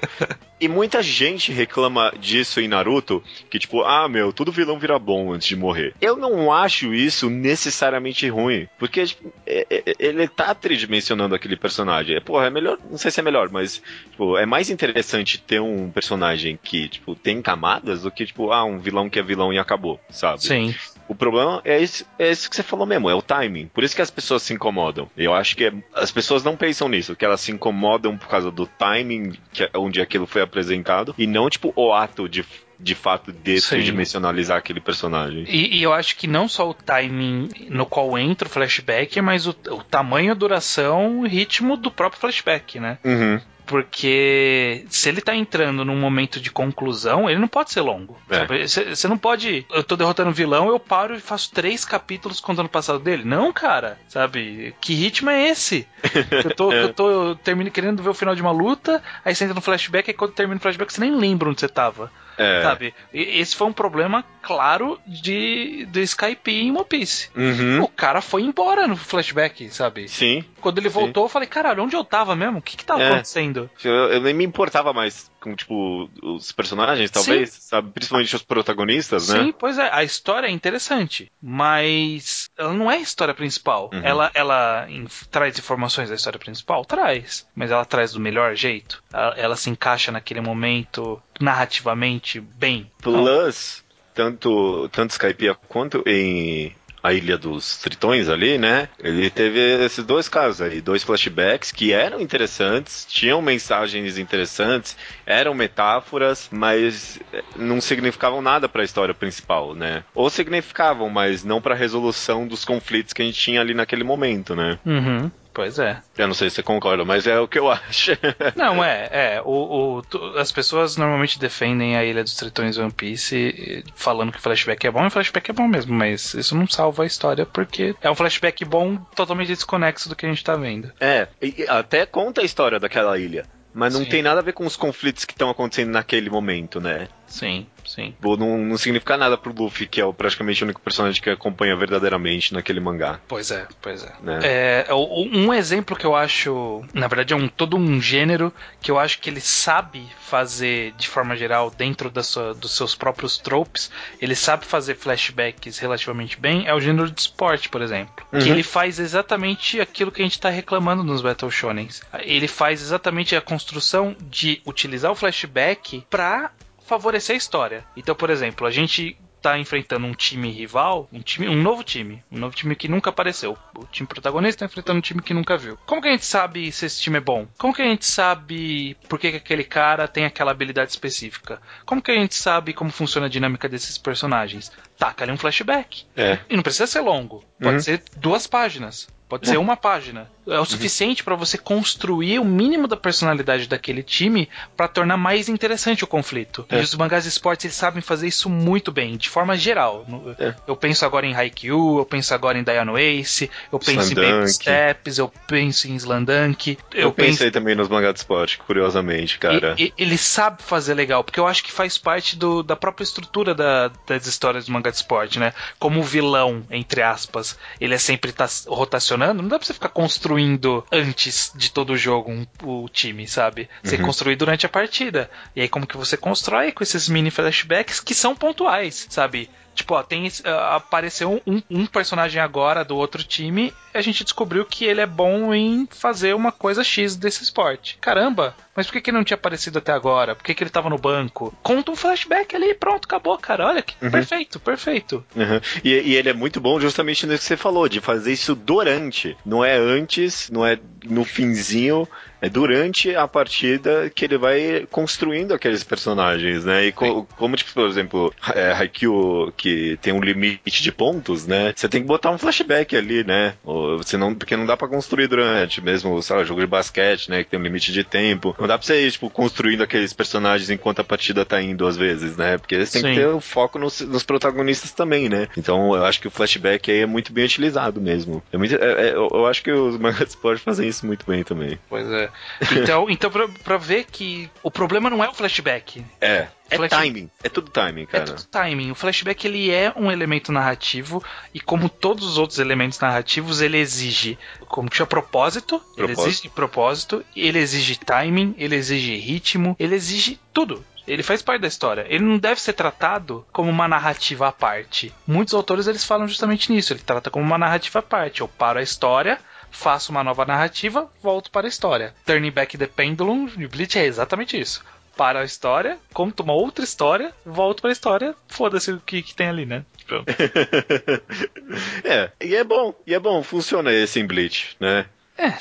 [0.59, 5.33] e muita gente reclama disso em Naruto, que tipo, ah, meu, todo vilão vira bom
[5.33, 5.93] antes de morrer.
[6.01, 12.19] Eu não acho isso necessariamente ruim, porque tipo, é, é, ele tá tridimensionando aquele personagem.
[12.21, 15.89] Porra, é melhor, não sei se é melhor, mas tipo, é mais interessante ter um
[15.89, 19.59] personagem que, tipo, tem camadas do que, tipo, ah, um vilão que é vilão e
[19.59, 20.43] acabou, sabe?
[20.43, 20.75] Sim.
[21.07, 23.67] O problema é isso, é isso que você falou mesmo, é o timing.
[23.67, 25.09] Por isso que as pessoas se incomodam.
[25.17, 28.51] Eu acho que é, as pessoas não pensam nisso, que elas se incomodam por causa
[28.51, 32.45] do timing que, onde aquilo foi apresentado e não, tipo, o ato de
[32.81, 35.45] de fato de tridimensionalizar aquele personagem.
[35.47, 39.45] E, e, eu acho que não só o timing no qual entra o flashback, mas
[39.45, 42.97] o, o tamanho, a duração, o ritmo do próprio flashback, né?
[43.05, 43.39] Uhum.
[43.71, 48.17] Porque se ele tá entrando num momento de conclusão, ele não pode ser longo.
[48.59, 49.09] Você é.
[49.09, 49.65] não pode.
[49.71, 53.23] Eu tô derrotando um vilão, eu paro e faço três capítulos contando o passado dele.
[53.23, 53.97] Não, cara.
[54.09, 54.75] Sabe?
[54.81, 55.87] Que ritmo é esse?
[56.43, 56.83] Eu tô, é.
[56.83, 60.09] eu tô termino, querendo ver o final de uma luta, aí você entra no flashback,
[60.09, 62.11] e quando termina o flashback, você nem lembra onde você tava.
[62.37, 62.63] É.
[62.63, 62.93] Sabe?
[63.13, 67.29] E esse foi um problema claro de do Skype em One Piece.
[67.35, 67.83] Uhum.
[67.83, 70.07] O cara foi embora no flashback, sabe?
[70.07, 70.43] Sim.
[70.59, 71.25] Quando ele voltou, sim.
[71.25, 72.59] eu falei, caralho, onde eu tava mesmo?
[72.59, 73.07] O que que tava é.
[73.07, 73.69] acontecendo?
[73.83, 77.61] Eu, eu, nem me importava mais com, tipo, os personagens, talvez, sim.
[77.61, 77.91] sabe?
[77.91, 79.39] Principalmente os protagonistas, né?
[79.39, 79.89] Sim, pois é.
[79.91, 83.89] A história é interessante, mas ela não é a história principal.
[83.91, 84.01] Uhum.
[84.03, 86.85] Ela, ela in, traz informações da história principal?
[86.85, 87.47] Traz.
[87.55, 89.03] Mas ela traz do melhor jeito?
[89.11, 92.91] Ela, ela se encaixa naquele momento narrativamente bem?
[93.01, 98.87] Plus, tanto, tanto Skypiea quanto em a Ilha dos Tritões ali, né?
[98.99, 104.95] Ele teve esses dois casos aí, dois flashbacks que eram interessantes, tinham mensagens interessantes,
[105.25, 107.19] eram metáforas, mas
[107.55, 110.03] não significavam nada para a história principal, né?
[110.13, 114.03] Ou significavam, mas não para a resolução dos conflitos que a gente tinha ali naquele
[114.03, 114.77] momento, né?
[114.85, 115.31] Uhum.
[115.53, 116.01] Pois é.
[116.17, 118.11] Eu não sei se você concorda, mas é o que eu acho.
[118.55, 119.41] não, é, é.
[119.43, 124.41] O, o, as pessoas normalmente defendem a Ilha dos Tritões One Piece falando que o
[124.41, 127.45] flashback é bom, e o flashback é bom mesmo, mas isso não salva a história
[127.45, 130.91] porque é um flashback bom totalmente desconexo do que a gente tá vendo.
[130.99, 131.27] É,
[131.67, 133.45] até conta a história daquela ilha.
[133.73, 134.09] Mas não Sim.
[134.09, 137.07] tem nada a ver com os conflitos que estão acontecendo naquele momento, né?
[137.25, 138.13] Sim, sim.
[138.21, 142.53] Não, não significa nada pro Luffy, que é praticamente o único personagem que acompanha verdadeiramente
[142.53, 143.19] naquele mangá.
[143.27, 144.13] Pois é, pois é.
[144.21, 144.39] Né?
[144.43, 144.87] é.
[144.93, 149.19] Um exemplo que eu acho, na verdade, é um, todo um gênero que eu acho
[149.19, 154.35] que ele sabe fazer de forma geral dentro da sua, dos seus próprios tropes, ele
[154.35, 158.25] sabe fazer flashbacks relativamente bem, é o gênero de esporte, por exemplo.
[158.31, 158.39] Uhum.
[158.39, 162.01] Que ele faz exatamente aquilo que a gente tá reclamando nos Battle Shonens.
[162.21, 166.51] Ele faz exatamente a construção de utilizar o flashback pra
[166.91, 167.85] favorecer a história.
[167.95, 172.21] Então, por exemplo, a gente tá enfrentando um time rival, um time, um novo time,
[172.29, 173.57] um novo time que nunca apareceu.
[173.75, 175.77] O time protagonista tá enfrentando um time que nunca viu.
[175.85, 177.47] Como que a gente sabe se esse time é bom?
[177.57, 181.61] Como que a gente sabe por que, que aquele cara tem aquela habilidade específica?
[181.85, 184.71] Como que a gente sabe como funciona a dinâmica desses personagens?
[184.97, 186.05] Taca ali um flashback.
[186.15, 186.39] É.
[186.49, 187.43] E não precisa ser longo.
[187.59, 187.81] Pode uhum.
[187.81, 189.07] ser duas páginas.
[189.31, 190.29] Pode ser uma página.
[190.45, 195.47] É o suficiente para você construir o mínimo da personalidade daquele time para tornar mais
[195.47, 196.65] interessante o conflito.
[196.67, 196.81] É.
[196.81, 200.05] E os mangás esportes eles sabem fazer isso muito bem, de forma geral.
[200.37, 200.53] É.
[200.67, 204.19] Eu penso agora em Haikyuu, eu penso agora em Diano Ace, eu penso Slandunk.
[204.19, 206.77] em Baby Steps, eu penso em Slandunk.
[206.93, 207.51] Eu, eu pensei penso...
[207.51, 209.75] também nos mangás de esporte, curiosamente, cara.
[209.77, 213.05] E, e, ele sabe fazer legal, porque eu acho que faz parte do, da própria
[213.05, 215.53] estrutura da, das histórias do mangá de esporte, né?
[215.79, 219.73] Como o vilão, entre aspas, ele é sempre tá rotacionando funcionando, não dá pra você
[219.73, 223.69] ficar construindo antes de todo o jogo um, o time, sabe?
[223.83, 224.05] Você uhum.
[224.05, 225.29] construir durante a partida.
[225.55, 229.49] E aí como que você constrói com esses mini flashbacks que são pontuais, sabe?
[229.81, 230.31] Tipo, ó, tem, uh,
[230.75, 235.07] apareceu um, um, personagem agora do outro time e a gente descobriu que ele é
[235.07, 237.97] bom em fazer uma coisa X desse esporte.
[237.99, 240.35] Caramba, mas por que, que ele não tinha aparecido até agora?
[240.35, 241.51] Por que, que ele tava no banco?
[241.63, 243.65] Conta um flashback ali, pronto, acabou, cara.
[243.65, 244.11] Olha que uhum.
[244.11, 245.25] perfeito, perfeito.
[245.35, 245.59] Uhum.
[245.83, 249.35] E, e, ele é muito bom justamente nisso que você falou, de fazer isso durante.
[249.43, 252.07] Não é antes, não é no finzinho,
[252.41, 256.85] é durante a partida que ele vai construindo aqueles personagens, né?
[256.85, 261.73] E co como, tipo, por exemplo, é, Haikyuu, que tem um limite de pontos, né?
[261.75, 263.53] Você tem que botar um flashback ali, né?
[263.63, 267.29] Ou, você não, porque não dá pra construir durante mesmo, sei lá, jogo de basquete,
[267.29, 267.43] né?
[267.43, 268.55] Que tem um limite de tempo.
[268.59, 271.95] Não dá pra você ir, tipo, construindo aqueles personagens enquanto a partida tá indo às
[271.97, 272.57] vezes, né?
[272.57, 273.15] Porque você tem Sim.
[273.15, 275.47] que ter o foco nos, nos protagonistas também, né?
[275.57, 278.41] Então eu acho que o flashback aí é muito bem utilizado mesmo.
[278.51, 281.43] É muito, é- é- eu, acho que os mangas de esporte fazem isso muito bem
[281.43, 281.77] também.
[281.89, 282.30] Pois é.
[282.71, 286.03] Então, então pra, pra ver que o problema não é o flashback.
[286.19, 286.47] É.
[286.69, 287.29] É Flash- timing.
[287.43, 288.23] É tudo timing, É cara.
[288.25, 288.91] tudo timing.
[288.91, 291.21] O flashback ele é um elemento narrativo
[291.53, 294.37] e como todos os outros elementos narrativos, ele exige,
[294.69, 296.29] como que chama, propósito, ele Propósito.
[296.29, 300.85] exige propósito, ele exige timing, ele exige ritmo, ele exige tudo.
[301.05, 302.05] Ele faz parte da história.
[302.07, 305.11] Ele não deve ser tratado como uma narrativa à parte.
[305.27, 306.93] Muitos autores eles falam justamente nisso.
[306.93, 308.39] Ele trata como uma narrativa à parte.
[308.41, 309.39] Eu paro a história,
[309.71, 312.13] faço uma nova narrativa, volto para a história.
[312.25, 314.83] Turning Back the Pendulum de Bleach é exatamente isso.
[315.17, 319.35] Para a história, conto uma outra história, volto para a história, foda-se o que, que
[319.35, 319.83] tem ali, né?
[319.97, 320.23] Tipo,
[322.03, 325.05] é, e é bom, e é bom, funciona esse em Bleach, né?
[325.37, 325.53] É.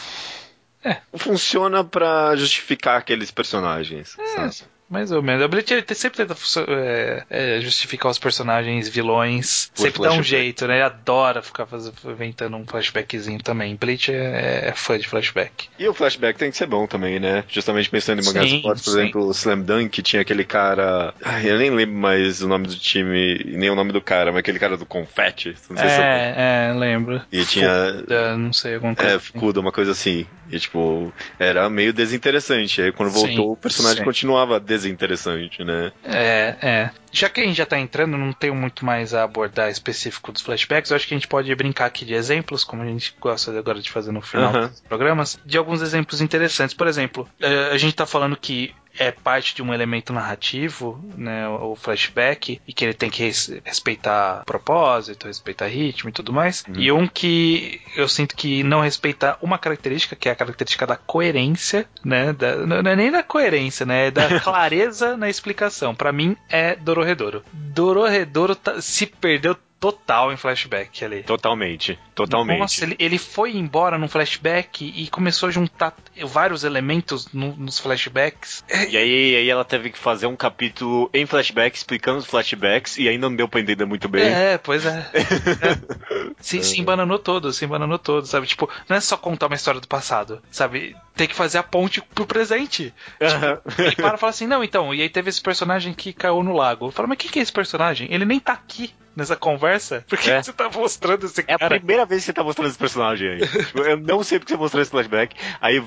[0.83, 0.97] É.
[1.15, 4.17] Funciona pra justificar aqueles personagens.
[4.35, 4.71] sabe?
[4.91, 5.43] Mais ou menos.
[5.43, 6.37] A Bleach ele sempre tenta
[6.69, 9.71] é, é, justificar os personagens vilões.
[9.75, 10.75] Por sempre dá um jeito, né?
[10.75, 13.77] Ele adora ficar faz- inventando um flashbackzinho também.
[13.77, 15.69] Bleach é, é fã de flashback.
[15.79, 17.45] E o flashback tem que ser bom também, né?
[17.49, 18.99] Justamente pensando em mangás esportes, por sim.
[18.99, 21.15] exemplo, o Slam Dunk tinha aquele cara.
[21.25, 24.41] Ai, eu nem lembro mais o nome do time, nem o nome do cara, mas
[24.41, 25.55] aquele cara do confete.
[25.69, 27.23] Não sei se É, é, lembro.
[27.31, 27.71] E tinha.
[28.01, 29.13] Fuda, não sei, alguma coisa.
[29.13, 29.25] É, assim.
[29.27, 30.27] Fukuda, uma coisa assim.
[30.51, 32.83] E, tipo, era meio desinteressante.
[32.83, 34.05] Aí, quando Sim, voltou, o personagem sim.
[34.05, 35.93] continuava desinteressante, né?
[36.05, 36.91] É, é.
[37.13, 40.43] Já que a gente já tá entrando, não tenho muito mais a abordar específico dos
[40.43, 43.57] flashbacks, eu acho que a gente pode brincar aqui de exemplos, como a gente gosta
[43.59, 44.69] agora de fazer no final Aham.
[44.69, 46.75] dos programas, de alguns exemplos interessantes.
[46.75, 51.49] Por exemplo, eh, a gente tá falando que é parte de um elemento narrativo, né,
[51.49, 56.63] o flashback, e que ele tem que res- respeitar propósito, respeitar ritmo e tudo mais.
[56.77, 60.97] E um que eu sinto que não respeita uma característica, que é a característica da
[60.97, 65.95] coerência, né, da- não é nem da coerência, né, é da clareza na explicação.
[65.95, 67.43] Pra mim é Dororedoro.
[67.53, 71.23] Dororedoro tá- se perdeu total em flashback ali.
[71.23, 71.99] Totalmente.
[72.15, 72.59] Totalmente.
[72.59, 77.79] Nossa, ele, ele foi embora num flashback e começou a juntar vários elementos no- nos
[77.79, 78.63] flashbacks.
[78.91, 83.09] E aí, aí ela teve que fazer um capítulo em flashback, explicando os flashbacks, e
[83.09, 84.25] ainda não deu pra entender muito bem.
[84.25, 85.11] É, pois é.
[85.61, 86.31] É.
[86.41, 88.47] Se, se embananou todo, se embananou todo, sabe?
[88.47, 90.95] Tipo, não é só contar uma história do passado, sabe?
[91.15, 92.93] Tem que fazer a ponte pro presente.
[93.21, 93.59] Aham.
[93.79, 96.55] Ele para e fala assim, não, então, e aí teve esse personagem que caiu no
[96.55, 96.87] lago.
[96.87, 98.09] Eu falo, mas quem que é esse personagem?
[98.11, 100.05] Ele nem tá aqui nessa conversa.
[100.09, 100.39] Por que, É.
[100.41, 101.77] que você tá mostrando esse É a cara?
[101.77, 103.39] primeira vez que você tá mostrando esse personagem aí.
[103.47, 105.37] Tipo, eu não sei porque você mostrou esse flashback.
[105.61, 105.83] Aí.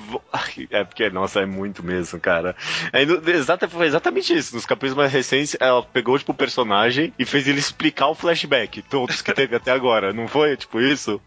[0.70, 2.56] É porque, nossa, é muito mesmo, cara.
[2.92, 4.54] Aí, exata, foi exatamente isso.
[4.54, 8.82] Nos capítulos mais recentes, ela pegou, tipo, o personagem e fez ele explicar o flashback.
[8.82, 10.12] Todos que teve até agora.
[10.12, 11.20] Não foi, tipo, isso?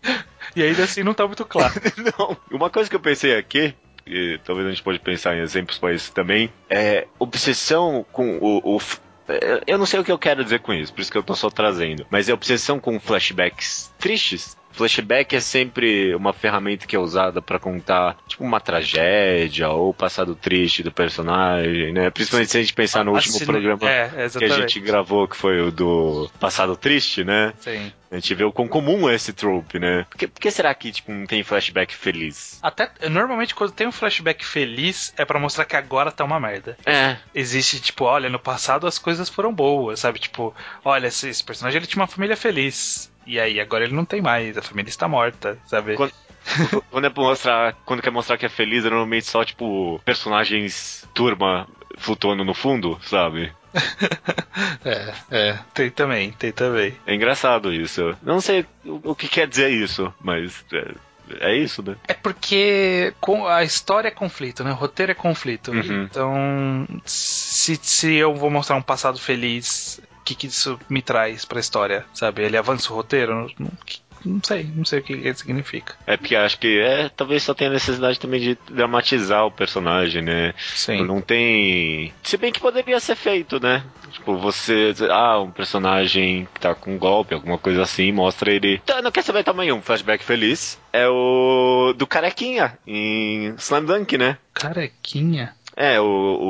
[0.55, 1.73] E ainda assim não tá muito claro.
[2.17, 2.37] Não.
[2.51, 3.73] Uma coisa que eu pensei aqui,
[4.05, 8.75] e talvez a gente pode pensar em exemplos para isso também, é obsessão com o,
[8.75, 8.79] o
[9.65, 11.35] eu não sei o que eu quero dizer com isso, por isso que eu tô
[11.35, 12.05] só trazendo.
[12.09, 14.55] Mas é obsessão com flashbacks tristes.
[14.77, 19.93] Flashback é sempre uma ferramenta que é usada pra contar, tipo, uma tragédia ou o
[19.93, 22.09] passado triste do personagem, né?
[22.09, 25.35] Principalmente se a gente pensar no último Assim, programa É, que a gente gravou, que
[25.35, 27.53] foi o do passado triste, né?
[27.59, 27.91] Sim.
[28.09, 30.05] A gente vê o quão comum é esse trope, né?
[30.09, 32.57] Por que, por que será que, tipo, não tem flashback feliz?
[32.61, 36.77] Até, normalmente, quando tem um flashback feliz, é pra mostrar que agora tá uma merda.
[36.85, 40.19] É, Existe, tipo, olha, no passado as coisas foram boas, sabe?
[40.19, 43.11] Tipo, olha, esse, esse personagem ele tinha uma família feliz.
[43.27, 45.95] E aí, agora ele não tem mais, a família está morta, sabe?
[45.95, 46.13] Quando-
[46.89, 51.05] quando é pra mostrar, quando quer mostrar que é feliz, é normalmente só, tipo, personagens
[51.13, 53.51] turma flutuando no fundo, sabe?
[54.83, 55.59] É, é.
[55.73, 56.95] Tem também, tem também.
[57.05, 58.15] É engraçado isso.
[58.23, 60.91] Não sei o, o que quer dizer isso, mas é,
[61.51, 61.95] é isso, né?
[62.07, 64.71] É porque com- a história é conflito, né?
[64.71, 65.71] O roteiro é conflito.
[65.71, 66.03] Uhum.
[66.03, 71.59] Então, se, se eu vou mostrar um passado feliz, que, que isso me traz pra
[71.59, 72.43] história, sabe?
[72.43, 73.33] Ele avança o roteiro?
[73.57, 73.71] Não,
[74.25, 75.95] não- sei, não sei o que isso significa.
[76.05, 80.53] É porque acho que é, talvez só tenha necessidade também de dramatizar o personagem, né?
[80.57, 81.03] Sim.
[81.05, 82.13] Não tem.
[82.23, 83.83] Se bem que poderia ser feito, né?
[84.11, 84.93] Tipo, você.
[85.09, 88.79] Ah, um personagem que tá com um golpe, alguma coisa assim, mostra ele.
[88.79, 90.77] Tá, não quer saber também um flashback feliz?
[90.91, 91.93] É o.
[91.95, 94.37] do Carequinha, em Slam Dunk, né?
[94.53, 95.53] Carequinha.
[95.79, 96.05] É, o,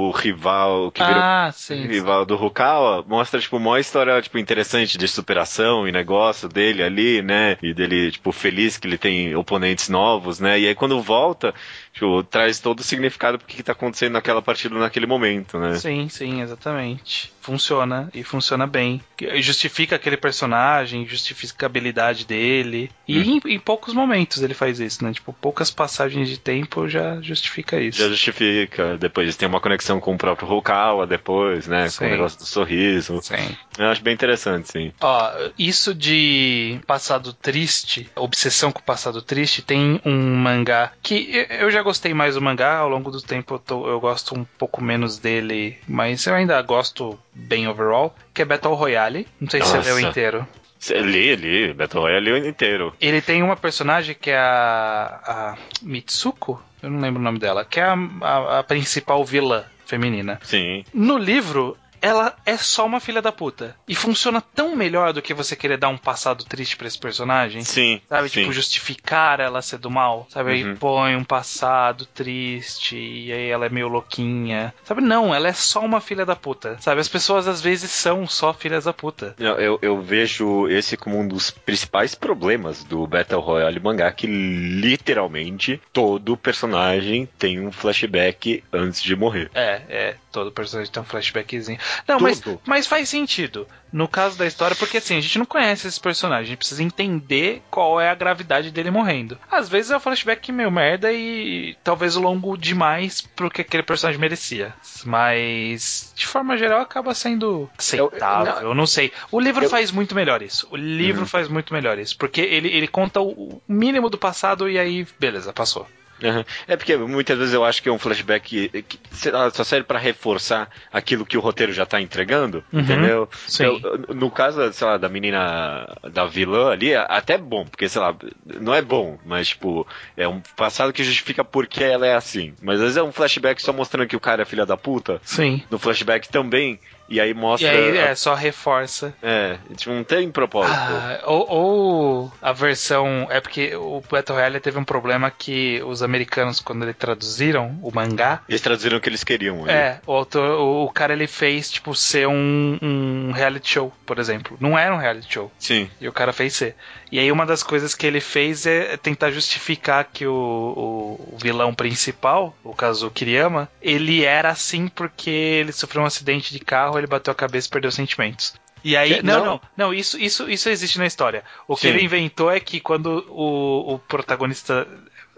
[0.08, 1.82] o rival que virou Ah, sim.
[1.82, 1.88] sim.
[1.88, 7.22] rival do Rukawa, mostra, tipo, uma história, tipo, interessante de superação e negócio dele ali,
[7.22, 7.58] né?
[7.62, 10.58] E dele, tipo, feliz que ele tem oponentes novos, né?
[10.58, 11.54] E aí quando volta,
[11.98, 15.76] tipo, traz todo o significado porque que tá acontecendo naquela partida naquele momento, né?
[15.78, 17.32] Sim, sim, exatamente.
[17.42, 19.02] Funciona e funciona bem.
[19.36, 22.92] Justifica aquele personagem, justifica a habilidade dele.
[23.08, 23.40] E Hum.
[23.46, 25.14] em, em poucos momentos ele faz isso, né?
[25.14, 28.00] Tipo, poucas passagens de tempo já justifica isso.
[28.00, 28.98] Já justifica.
[28.98, 31.84] Depois tem uma conexão com o próprio Rukawa depois, né?
[31.86, 32.06] Com Sim.
[32.06, 33.22] o negócio do sorriso.
[33.24, 33.56] Sim.
[33.78, 34.92] Eu acho bem interessante, sim.
[35.00, 41.58] Ó, isso de passado triste, obsessão com o passado triste, tem um mangá que eu-
[41.68, 44.44] eu já gostei mais do mangá, ao longo do tempo eu, tô- eu gosto um
[44.58, 49.28] pouco menos dele, mas eu ainda gosto bem overall, que é Battle Royale.
[49.40, 49.90] Não sei se você Nossa.
[49.94, 50.48] leu inteiro.
[50.92, 52.94] Li, li, Battle Royale li inteiro.
[53.02, 57.66] Ele tem uma personagem que é a, a Mitsuko, eu não lembro o nome dela,
[57.66, 60.40] que é a, a- a principal vilã feminina.
[60.44, 60.84] Sim.
[60.94, 63.76] No livro, ela é só uma filha da puta.
[63.88, 67.64] E funciona tão melhor do que você querer dar um passado triste pra esse personagem.
[67.64, 68.02] Sim.
[68.08, 68.42] Sabe, sim.
[68.42, 70.28] tipo, justificar ela ser do mal.
[70.30, 70.70] Sabe, Uhum.
[70.72, 74.74] aí põe um passado triste, e aí ela é meio louquinha.
[74.84, 76.78] Sabe, não, ela é só uma filha da puta.
[76.80, 79.36] Sabe, as pessoas às vezes são só filhas da puta.
[79.40, 84.28] Eu, eu, eu vejo esse como um dos principais problemas do Battle Royale mangá, que
[84.28, 89.50] literalmente todo personagem tem um flashback antes de morrer.
[89.54, 91.80] É, é, todo personagem tem um flashbackzinho.
[92.08, 92.62] Não, mas, Tudo.
[92.66, 93.68] mas faz sentido.
[93.92, 96.84] No caso da história, porque assim, a gente não conhece esse personagem, a gente precisa
[96.84, 99.38] entender qual é a gravidade dele morrendo.
[99.50, 104.20] Às vezes é um flashback meio merda e talvez longo demais pro que aquele personagem
[104.20, 104.74] merecia.
[105.06, 108.68] Mas, de forma geral, acaba sendo aceitável.
[108.70, 109.12] Eu, não sei.
[109.32, 110.68] O livro Eu- faz muito melhor isso.
[110.70, 111.28] O livro Uhum.
[111.28, 112.18] faz muito melhor isso.
[112.18, 115.88] Porque ele, ele conta o mínimo do passado e aí, beleza, passou.
[116.24, 116.44] Uhum.
[116.68, 119.86] É porque muitas vezes eu acho que é um flashback que, que lá, só serve
[119.86, 122.80] pra reforçar aquilo que o roteiro já tá entregando, Uhum.
[122.80, 123.30] entendeu?
[123.48, 123.66] Sim.
[123.78, 128.02] Então, no caso, sei lá, da menina da vilã ali, é até bom, porque sei
[128.02, 128.16] lá,
[128.60, 132.54] não é bom, mas tipo, é um passado que justifica por que ela é assim.
[132.62, 135.20] Mas às vezes é um flashback só mostrando que o cara é filha da puta.
[135.24, 135.62] Sim.
[135.70, 137.70] No flashback também, e aí E mostra.
[137.72, 139.14] aí, a- é, só reforça.
[139.22, 140.76] é, tipo, não tem propósito.
[140.78, 143.28] Ah, ou, ou a versão.
[143.30, 147.92] É porque o Battle Royale teve um problema que os americanos, quando eles traduziram o
[147.94, 148.42] mangá.
[148.48, 149.64] Eles traduziram o que eles queriam.
[149.64, 149.72] ali.
[149.72, 154.20] É, o, autor, o, o cara ele fez, tipo, ser um, um reality show, por
[154.20, 154.58] exemplo.
[154.60, 155.52] Não era um reality show.
[155.60, 155.90] Sim.
[156.02, 156.76] E o cara fez ser.
[157.12, 161.38] E aí uma das coisas que ele fez é tentar justificar que o, o- o
[161.42, 166.97] vilão principal, o caso Kiriyama, ele era assim porque ele sofreu um acidente de carro,
[166.98, 168.56] ele bateu a cabeça e perdeu os sentimentos.
[168.84, 169.46] E aí, não, não.
[169.46, 171.44] não, não, isso, isso, isso existe na história.
[171.68, 171.90] O que Sim.
[171.90, 174.88] ele inventou é que quando o, o protagonista.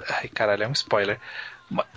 [0.09, 1.19] Ai, caralho, é um spoiler.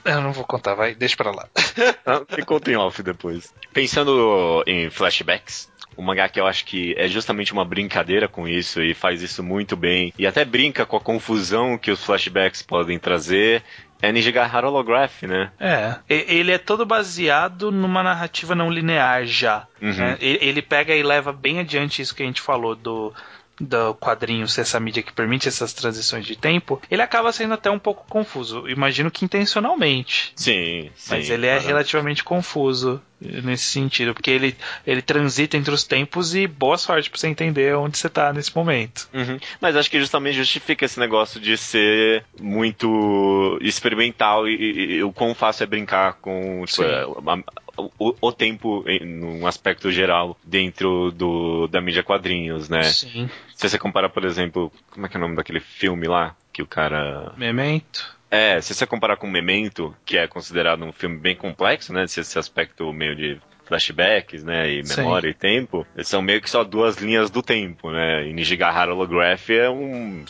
[0.05, 1.49] Eu não vou contar, vai, deixa pra lá.
[2.05, 3.55] Ah, Me conta em off depois.
[3.73, 8.83] Pensando em flashbacks, o mangá que eu acho que é justamente uma brincadeira com isso
[8.83, 10.13] e faz isso muito bem.
[10.19, 13.63] E até brinca com a confusão que os flashbacks podem trazer.
[14.03, 15.53] É Nijigahara Holograph, né?
[15.61, 15.95] É.
[16.09, 19.67] Ele é todo baseado numa narrativa não linear já.
[19.81, 19.93] Uhum.
[19.93, 20.19] né?
[20.21, 23.15] Ele pega e leva bem adiante isso que a gente falou do,
[23.61, 26.81] do quadrinho ser essa mídia que permite essas transições de tempo.
[26.91, 28.69] Ele acaba sendo até um pouco confuso.
[28.69, 30.33] Imagino que intencionalmente.
[30.35, 31.11] Sim, sim.
[31.11, 36.49] Mas ele é relativamente confuso nesse sentido, porque ele, ele transita entre os tempos e
[36.49, 39.09] boa sorte pra você entender onde você tá nesse momento.
[39.15, 39.39] Uhum.
[39.61, 45.13] Mas acho que justamente justifica esse negócio de ser muito experimental e, e- e o
[45.13, 50.37] quão fácil é brincar com tipo, é, a- o, o tempo em num aspecto geral
[50.45, 52.83] dentro do, da mídia quadrinhos, né?
[52.83, 53.29] Sim.
[53.55, 56.63] Se você comparar, por exemplo, como é que é o nome daquele filme lá que
[56.63, 58.17] o cara Memento.
[58.31, 62.05] é, se você comparar com Memento, que é considerado um filme bem complexo, né?
[62.05, 64.71] Esse aspecto meio de flashbacks, né?
[64.71, 65.01] E Sim.
[65.01, 68.29] memória e tempo, são meio que só duas linhas do tempo, né?
[68.29, 70.25] E Nijigahara Holograph é um,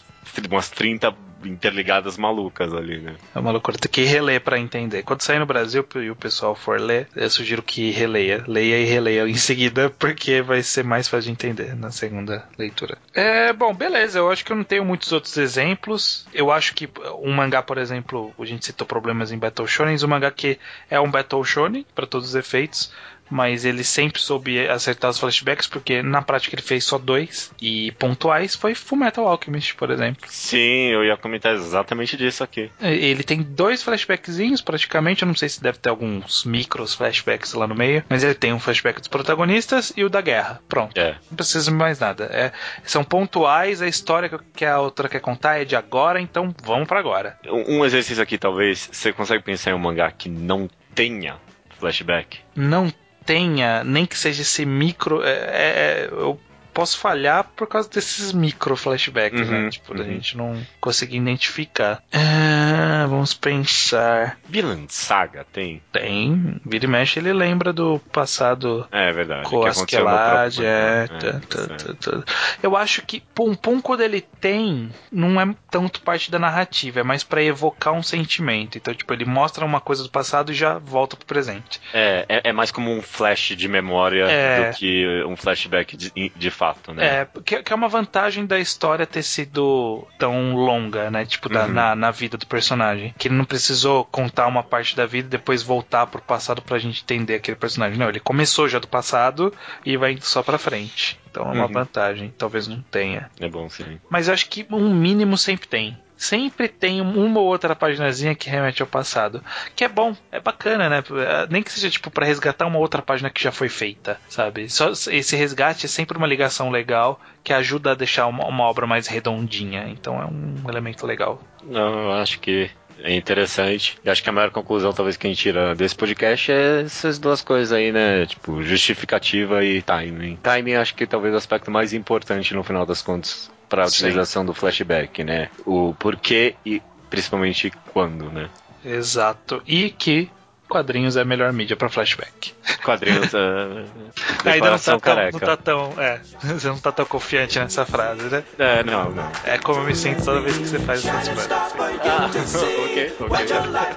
[0.50, 3.16] umas 30 interligadas malucas ali, né?
[3.35, 3.76] É uma loucura.
[3.78, 5.02] Tem que reler pra entender.
[5.02, 8.44] Quando sair no Brasil e o pessoal for ler, eu sugiro que releia.
[8.46, 12.98] Leia e releia em seguida, porque vai ser mais fácil de entender na segunda leitura.
[13.14, 14.18] É, bom, beleza.
[14.18, 16.26] Eu acho que eu não tenho muitos outros exemplos.
[16.32, 16.88] Eu acho que
[17.22, 20.58] um mangá, por exemplo, a gente citou problemas em Battle Shonen, um mangá que
[20.90, 22.92] é um Battle Shonen, para todos os efeitos.
[23.32, 27.50] Mas ele sempre soube acertar os flashbacks, porque na prática ele fez só dois.
[27.60, 30.26] E pontuais foi Fullmetal Alchemist, por exemplo.
[30.28, 32.70] Sim, eu ia comentar exatamente disso aqui.
[32.80, 35.22] Ele tem dois flashbackzinhos, praticamente.
[35.22, 38.04] Eu não sei se deve ter alguns micros flashbacks lá no meio.
[38.08, 40.60] Mas ele tem um flashback dos protagonistas e o da guerra.
[40.68, 40.96] Pronto.
[41.00, 41.16] É.
[41.30, 42.24] Não precisa de mais nada.
[42.30, 42.52] É,
[42.84, 46.98] são pontuais, a história que- a outra quer contar é de agora, então vamos pra
[46.98, 47.38] agora.
[47.46, 51.36] Um um exercício aqui, talvez, você consegue pensar em um mangá que não tenha
[51.78, 52.38] flashback.
[52.54, 52.92] não
[53.24, 55.22] tenha, nem que seja esse micro.
[55.22, 56.38] É, é- eu
[56.72, 59.70] posso falhar por causa desses micro flashbacks, Uhum, né?
[59.70, 60.11] Tipo, da uhum.
[60.11, 62.02] gente não conseguir identificar.
[62.12, 64.38] Ah, vamos pensar.
[64.48, 65.82] Villain Saga tem?
[65.92, 66.61] Tem.
[66.64, 69.48] Vira e mexe, ele lembra do passado É verdade.
[69.48, 71.94] com que as aconteceu no Quelad, próprio- é, É, tá, tá, certo.
[71.94, 72.32] tá, tá.
[72.62, 77.02] Eu acho que Pum Pum, quando ele tem, não é tanto parte da narrativa, é
[77.02, 78.77] mais pra evocar um sentimento.
[78.79, 81.81] Então, tipo, ele mostra uma coisa do passado e já volta pro presente.
[81.92, 84.70] É, é, é mais como um flash de memória É.
[84.70, 87.04] do que um flashback de, de fato, né?
[87.23, 91.25] É, que, que é uma vantagem da história ter sido tão longa, né?
[91.27, 91.73] Tipo, da- Uhum.
[91.73, 93.15] na, na vida do personagem.
[93.19, 96.79] Que ele não precisou contar uma parte da vida e depois voltar pro passado pra
[96.79, 97.98] gente entender aquele personagem.
[97.98, 99.52] Não, ele começou já do passado
[99.85, 101.19] e vai indo só pra frente.
[101.31, 101.73] Então é uma Uhum.
[101.73, 102.33] vantagem.
[102.38, 103.31] Talvez não tenha.
[103.40, 103.98] É bom sim.
[104.10, 105.98] Mas eu acho que um mínimo sempre tem.
[106.23, 109.42] Sempre tem uma ou outra paginazinha que remete ao passado.
[109.75, 111.02] Que é bom, é bacana, né?
[111.50, 114.68] Nem que seja tipo pra resgatar uma outra página que já foi feita, sabe?
[114.70, 118.87] Só esse resgate é sempre uma ligação legal que ajuda a deixar uma, uma obra
[118.87, 119.88] mais redondinha.
[119.88, 121.42] Então é um elemento legal.
[121.64, 122.70] Não, eu acho que
[123.02, 123.98] é interessante.
[124.04, 127.18] E acho que a maior conclusão, talvez, que a gente tira desse podcast é essas
[127.18, 128.27] duas coisas aí, né?
[128.27, 130.38] Tipo, justificativa e timing.
[130.40, 134.44] Timing acho que talvez o aspecto mais importante no final das contas para a utilização
[134.44, 135.48] do flashback, né?
[135.64, 138.50] O porquê e principalmente quando, né?
[138.85, 139.62] Exato.
[139.66, 140.31] E que
[140.68, 142.52] quadrinhos é a melhor mídia pra flashback.
[142.85, 143.88] Quadrinhos, uh,
[144.44, 145.33] Ainda não tá, tão, careca.
[145.33, 145.94] não tá tão.
[145.96, 148.44] É, você não tá tão confiante nessa frase, né?
[148.58, 149.33] É, não, não.
[149.42, 151.50] É como eu me sinto toda vez que você faz essas frases.
[151.50, 153.73] Ah, ok, What your ok.
[153.73, 153.96] life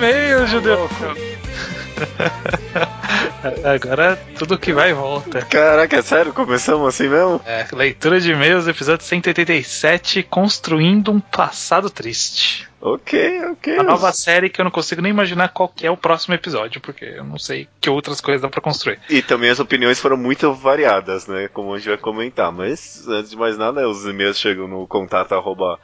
[0.00, 0.88] e-mails, judeu.
[3.62, 5.42] Agora tudo que vai e volta.
[5.44, 6.32] Caraca, é sério?
[6.32, 7.42] Começamos assim mesmo?
[7.44, 12.66] É, leitura de e-mails, episódio 187, Construindo um Passado Triste.
[12.80, 13.76] Ok, ok.
[13.76, 17.04] A nova série que eu não consigo nem imaginar qual é o próximo episódio, porque
[17.04, 18.98] eu não sei que outras coisas dá pra construir.
[19.10, 21.46] E também as opiniões foram muito variadas, né?
[21.48, 22.50] Como a gente vai comentar.
[22.50, 25.78] Mas, antes de mais nada, os e-mails chegam no contato arroba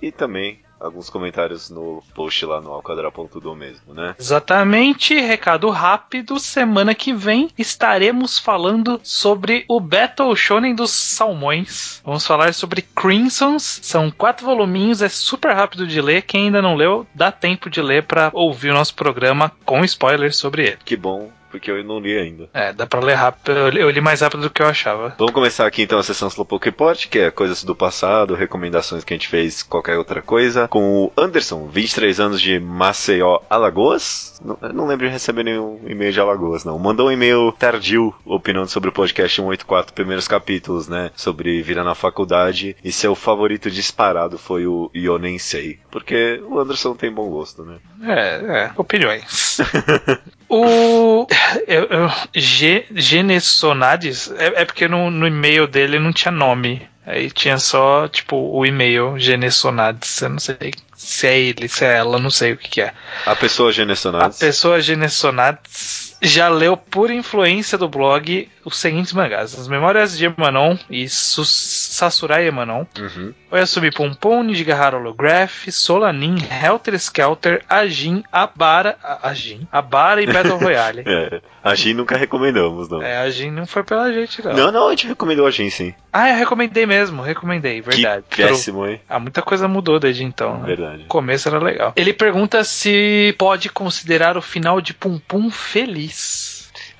[0.00, 4.14] e também alguns comentários no post lá no alquadra.do mesmo, né?
[4.18, 6.38] Exatamente, recado rápido.
[6.38, 12.00] Semana que vem estaremos falando sobre o Battle Shonen dos Salmões.
[12.04, 13.80] Vamos falar sobre Crimsons.
[13.82, 16.22] São quatro voluminhos, é super rápido de ler.
[16.22, 20.36] Quem ainda não leu, dá tempo de ler pra ouvir o nosso programa com spoilers
[20.36, 20.78] sobre ele.
[20.84, 22.48] Que bom, porque eu não li ainda.
[22.52, 23.52] É, dá pra ler rápido.
[23.52, 25.14] Eu li- mais rápido do que eu achava.
[25.16, 29.14] Vamos começar aqui então a sessão Slowpoke Report, que é coisas do passado, recomendações que
[29.14, 30.66] a gente fez, qualquer outra coisa.
[30.66, 34.40] Com o Anderson, 23 anos de Maceió, Alagoas.
[34.44, 36.76] Não, eu não lembro de receber nenhum e-mail de Alagoas, não.
[36.76, 41.12] Mandou um e-mail tardio opinando sobre o podcast 184, primeiros capítulos, né?
[41.14, 42.76] Sobre virar na faculdade.
[42.82, 45.78] E seu favorito disparado foi o Yonensei.
[45.88, 47.76] Porque o Anderson tem bom gosto, né?
[48.02, 49.58] É, é, opiniões.
[50.50, 51.26] o.
[51.66, 56.86] Eu, eu, G, Genessonades, é, é porque no, no e-mail dele não tinha nome.
[57.06, 60.22] Aí tinha só, tipo, o e-mail Genessonades.
[60.22, 60.56] Eu não sei
[60.96, 62.92] se é ele, se é ela, não sei o que, que é.
[63.26, 64.38] A pessoa A Genessonades.
[64.38, 70.76] pessoa Genessonades já leu por influência do blog os seguintes mangás: As Memórias de Emanon
[70.90, 72.86] e Sus Sasurai Emanon.
[72.98, 73.34] Uhum.
[73.50, 81.04] Oyasumi Pum, Nijigahara Holograph, Solanin, Helter Skelter, Ajin, Abara, Ajin, Abara e Battle Royale.
[81.06, 83.00] É, a Jin nunca recomendamos, não.
[83.00, 84.54] é, Ajin não foi pela gente, não.
[84.54, 85.94] Não, não, a gente recomendou a Jin, sim.
[86.12, 88.24] Ah, eu recomendei mesmo, recomendei, verdade.
[88.28, 89.00] Que péssimo, hein?
[89.08, 90.58] Ah, muita coisa mudou desde então.
[90.58, 90.66] né?
[90.66, 91.02] Verdade.
[91.04, 91.92] O começo era legal.
[91.94, 96.13] Ele pergunta se pode considerar o final de Pum Pum feliz.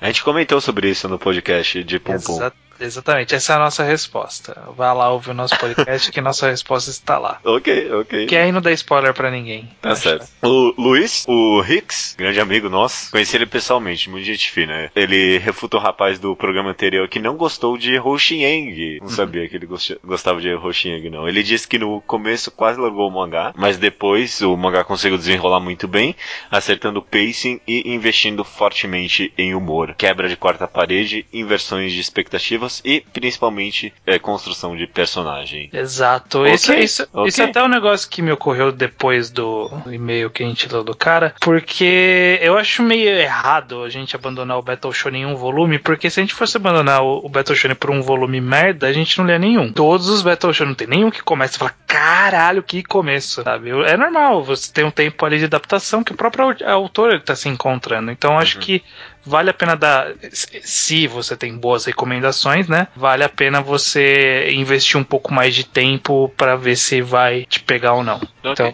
[0.01, 2.35] A gente comentou sobre isso no podcast de Pum Pum.
[2.35, 4.61] Exa- exatamente, essa é a nossa resposta.
[4.75, 7.39] Vá lá ouvir o nosso podcast que nossa resposta está lá.
[7.45, 8.25] Ok, ok.
[8.27, 9.69] Que aí não dá spoiler pra ninguém.
[9.81, 10.01] Tá Acho.
[10.01, 10.27] certo.
[10.43, 14.73] O Luiz, o Hicks, grande amigo nosso, conheci ele pessoalmente, muito gente fina.
[14.73, 14.91] né?
[14.95, 18.99] Ele refuta o rapaz do programa anterior que não gostou de Hoshieng.
[19.01, 21.27] Não sabia que ele gost- gostava de Hoshieng, não.
[21.27, 25.59] Ele disse que no começo quase largou o mangá, mas depois o mangá conseguiu desenrolar
[25.59, 26.15] muito bem,
[26.51, 29.93] acertando o pacing e investindo fortemente em humor.
[29.97, 35.69] Quebra de quarta parede, inversões de expectativas e principalmente é, construção de personagem.
[35.71, 36.39] Exato.
[36.39, 40.43] Ok, Esse, isso, isso é até um negócio que me ocorreu depois do e-mail que
[40.43, 44.93] a gente leu do cara, porque eu acho meio errado a gente abandonar o Battle
[44.93, 47.91] Shonen em um volume, porque se a gente fosse abandonar o, o Battle Shonen por
[47.91, 49.71] um volume merda, a gente não lê nenhum.
[49.71, 53.69] Todos os Battle Shonen não tem nenhum que começa e fala, caralho, que começo, sabe?
[53.85, 57.19] É normal, você tem um tempo ali de adaptação que o próprio au- autor ele
[57.21, 58.11] tá se encontrando.
[58.11, 58.83] Então acho que
[59.25, 60.07] vale a pena dar.
[60.31, 62.87] Se você tem boas recomendações, né?
[62.95, 67.59] Vale a pena você investir um pouco mais de tempo pra ver se vai te
[67.61, 68.21] pegar ou não.
[68.43, 68.65] Ok.
[68.67, 68.73] Então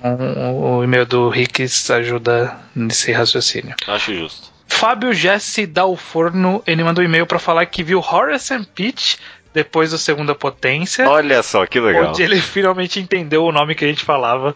[0.79, 3.75] o, e-mail do Ricks ajuda nesse raciocínio.
[3.87, 4.51] Acho justo.
[4.67, 9.17] Fábio Jesse Dalforno, ele mandou um e-mail pra falar que viu Horace and Peach
[9.53, 11.07] depois do Segunda Potência.
[11.09, 12.09] Olha só, que legal.
[12.09, 14.55] Onde ele finalmente entendeu o nome que a gente falava.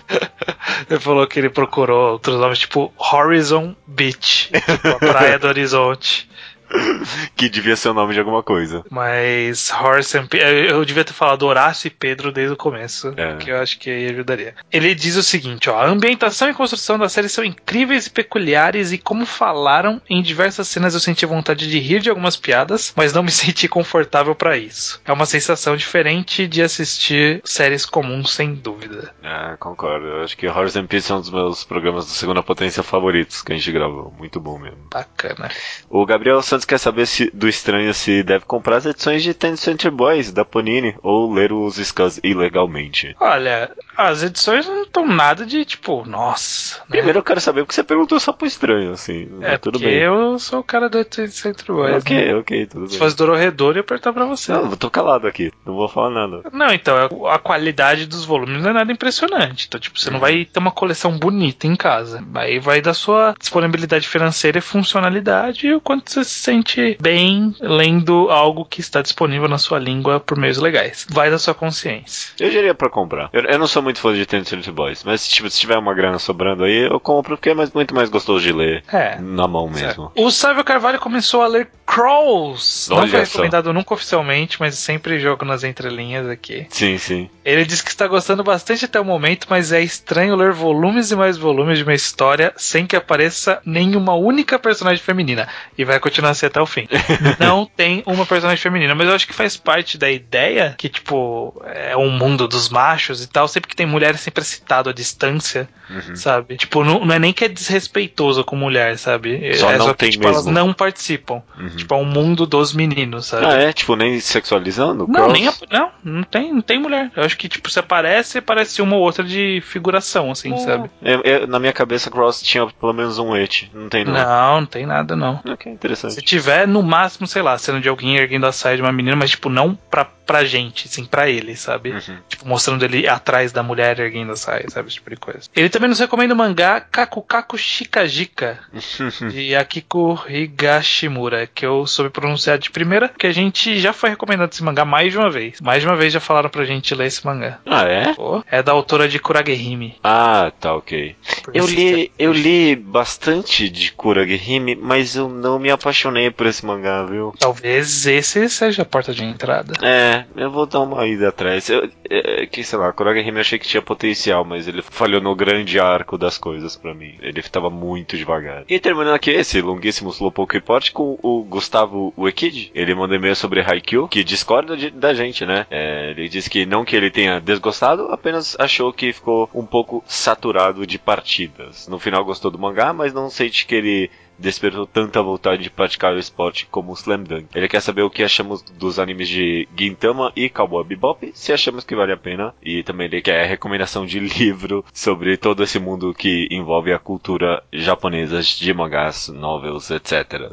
[0.88, 6.28] ele falou que ele procurou outros nomes, tipo Horizon Beach, tipo a praia do horizonte.
[7.36, 8.84] que devia ser o nome de alguma coisa.
[8.90, 10.28] Mas Horace and
[10.68, 13.36] eu devia ter falado Horácio e Pedro desde o começo, É.
[13.36, 14.54] que eu acho que aí ajudaria.
[14.72, 18.92] Ele diz o seguinte, ó, a ambientação e construção da série são incríveis e peculiares
[18.92, 23.12] e como falaram, em diversas cenas eu senti vontade de rir de algumas piadas, mas
[23.12, 25.00] não me senti confortável pra isso.
[25.04, 29.12] É uma sensação diferente de assistir séries comuns, sem dúvida.
[29.22, 30.06] Ah, concordo.
[30.06, 33.42] Eu acho que Horrors and Peace é um dos meus programas do Segunda Potência favoritos
[33.42, 34.12] que a gente gravou.
[34.18, 34.78] Muito bom mesmo.
[34.90, 35.50] Bacana.
[35.88, 39.56] O Gabriel Santos quer saber se, do estranho se deve comprar as edições de Ten
[39.56, 43.14] Center Boys da Panini ou ler os scans ilegalmente.
[43.20, 46.78] Olha, as edições não estão nada de tipo, nossa.
[46.80, 46.84] né?
[46.88, 49.28] Primeiro eu quero saber porque você perguntou só pro estranho, assim.
[49.42, 49.94] É, tudo bem.
[49.94, 51.92] eu sou o cara do Centro Boys.
[51.92, 51.98] né?
[51.98, 52.98] Ok, ok, tudo Se bem.
[52.98, 54.52] fosse Dororedor, eu ia apertar pra você.
[54.52, 56.42] Não, eu tô calado aqui, não vou falar nada.
[56.52, 56.96] Não, então,
[57.28, 59.66] a qualidade dos volumes não é nada impressionante.
[59.68, 62.24] Então, tipo, você não vai ter uma coleção bonita em casa.
[62.34, 67.54] Aí vai da sua disponibilidade financeira e funcionalidade e o quanto você se sente bem
[67.60, 71.06] lendo algo que está disponível na sua língua por meios legais.
[71.10, 72.32] Vai da sua consciência.
[72.38, 73.28] Eu diria pra comprar.
[73.32, 76.18] Eu, eu não sou muito fã de Center Boys, mas tipo, se tiver uma grana
[76.18, 79.16] sobrando aí, eu compro porque é mais, muito mais gostoso de ler É.
[79.20, 80.12] na mão mesmo.
[80.14, 82.88] O Sávio Carvalho começou a ler Crawls.
[82.88, 83.18] Não foi só.
[83.18, 86.66] recomendado nunca oficialmente, mas sempre jogo nas entrelinhas aqui.
[86.70, 87.28] Sim, sim.
[87.44, 91.16] Ele diz que está gostando bastante até o momento, mas é estranho ler volumes e
[91.16, 95.48] mais volumes de uma história sem que apareça nenhuma única personagem feminina.
[95.76, 96.86] E vai continuar até o fim.
[97.40, 101.60] Não tem uma personagem feminina, mas eu acho que faz parte da ideia que, tipo,
[101.64, 103.46] é um mundo dos machos e tal.
[103.48, 106.16] Sempre que tem mulher, é sempre é citado à distância, Uhum.
[106.16, 106.56] sabe?
[106.56, 109.54] Tipo, não, não é nem que é desrespeitoso com mulher, sabe?
[109.54, 110.52] Só é não que, tem tipo, elas mesmo.
[110.58, 111.42] não participam.
[111.76, 113.46] Tipo, é um mundo dos meninos, sabe?
[113.46, 113.72] Ah, é?
[113.72, 115.06] Tipo, nem sexualizando?
[115.08, 117.10] Não, nem a- não, não tem, não tem mulher.
[117.14, 120.90] Eu acho que tipo se aparece, parece uma ou outra de figuração, assim, sabe?
[121.02, 123.68] É, é, na minha cabeça, Cross tinha pelo menos um et.
[123.74, 124.12] Não tem, não.
[124.14, 125.40] Não, não tem nada não.
[125.46, 126.14] Ok, interessante.
[126.14, 129.16] Se tiver, no máximo, sei lá, cena de alguém erguendo a saia de uma menina,
[129.16, 131.90] mas tipo não pra, pra gente, assim, pra ele, sabe?
[131.90, 132.16] Uhum.
[132.28, 134.88] Tipo mostrando ele atrás da mulher erguendo a saia, sabe?
[134.88, 135.40] Esse tipo de coisa.
[135.54, 138.58] Ele também nos recomenda o mangá Kakukaku Shikajika
[139.30, 144.52] de Akiko Higashimura, que eu soube pronunciar de primeira, que a gente já foi recomendado
[144.52, 145.60] esse mangá mais de uma vez.
[145.60, 147.58] Mais de uma vez já falaram pra gente ler esse mangá.
[147.66, 148.14] ah, é?
[148.50, 149.96] É da autora de Kuragehime.
[150.02, 151.16] Ah, tá, ok.
[151.52, 157.04] Eu li, eu li bastante de Kuragehime, mas eu não me apaixonei por esse mangá,
[157.04, 157.34] viu?
[157.38, 159.74] Talvez esse seja a porta de entrada.
[159.82, 161.68] É, eu vou dar uma ida atrás.
[161.68, 165.34] Eu, é, que sei lá, Kuragehime eu achei que tinha potencial, mas ele falhou no
[165.34, 167.14] grande arco das coisas pra mim.
[167.20, 168.64] Ele tava muito devagar.
[168.68, 172.70] E terminando aqui esse longuíssimo Slowpoke Report com o Gustavo Uekid.
[172.74, 175.66] Ele manda e-mail sobre Haikyuu, que discorda de- da gente, né?
[175.70, 180.02] É, ele diz que não que ele tenha desgostado, apenas achou que ficou um pouco
[180.06, 181.88] saturado de partidas.
[181.88, 186.12] No final gostou do mangá, mas não sente que ele despertou tanta vontade de praticar
[186.14, 187.46] o esporte como o Slam Dunk.
[187.54, 191.84] Ele quer saber o que achamos dos animes de Gintama e Cowboy Bebop, se achamos
[191.84, 196.12] que vale a pena, e também ele quer recomendação de livro sobre todo esse mundo
[196.14, 200.52] que envolve a cultura japonesa de mangás, novels, etc.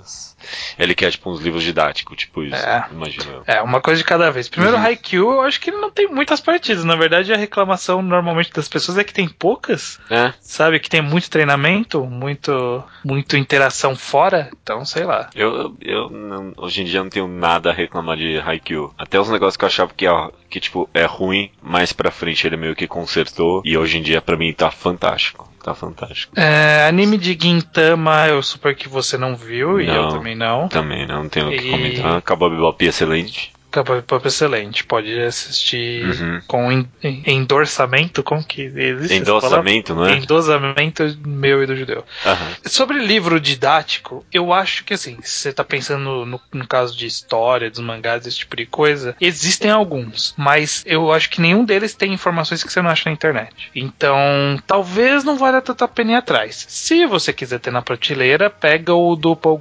[0.78, 2.88] Ele quer tipo uns livros didáticos, tipo isso, É.
[2.92, 3.44] imagino.
[3.46, 4.48] É, uma coisa de cada vez.
[4.50, 4.82] Primeiro, Uhum.
[4.84, 6.84] o Haikyuu, eu acho que ele não tem muitas partidas.
[6.84, 10.80] Na verdade, a reclamação normalmente das pessoas é que tem poucas, É, sabe?
[10.80, 14.50] Que tem muito treinamento, muito, muito interação fora.
[14.62, 15.30] Então, sei lá.
[15.36, 18.94] Eu, eu não- hoje em dia não tenho nada a reclamar de Haikyuu.
[18.98, 22.46] Até os negócios que eu achava que, é- que tipo, é ruim, mais pra frente
[22.46, 23.62] ele meio que consertou.
[23.66, 25.50] E hoje em dia pra mim tá fantástico.
[25.64, 26.34] Tá fantástico.
[26.40, 30.10] É, anime de Gintama, eu super que você não viu, e eu Não.
[30.10, 30.68] também não.
[30.68, 32.18] Também, não tenho o que E- comentar.
[32.18, 33.54] Acabou a Bebop excelente.
[33.72, 34.84] Cowboy Bebop é excelente.
[34.84, 36.42] Pode assistir Uhum.
[36.48, 39.14] com en- en- endorsamento, como que existe?
[39.14, 40.14] essa Endossamento, não é?
[40.18, 42.04] Endossamento meu e do judeu.
[42.26, 42.48] Aham.
[42.66, 47.06] Sobre livro didático, eu acho que assim, se você tá pensando no, no- caso de
[47.06, 51.94] história, dos mangás, esse tipo de coisa, existem alguns, mas eu acho que nenhum deles
[51.94, 53.70] tem informações que você não acha na internet.
[53.76, 54.18] Então,
[54.66, 56.66] talvez não valha tanta pena ir atrás.
[56.70, 59.60] Se você quiser ter na prateleira, pega o do Paul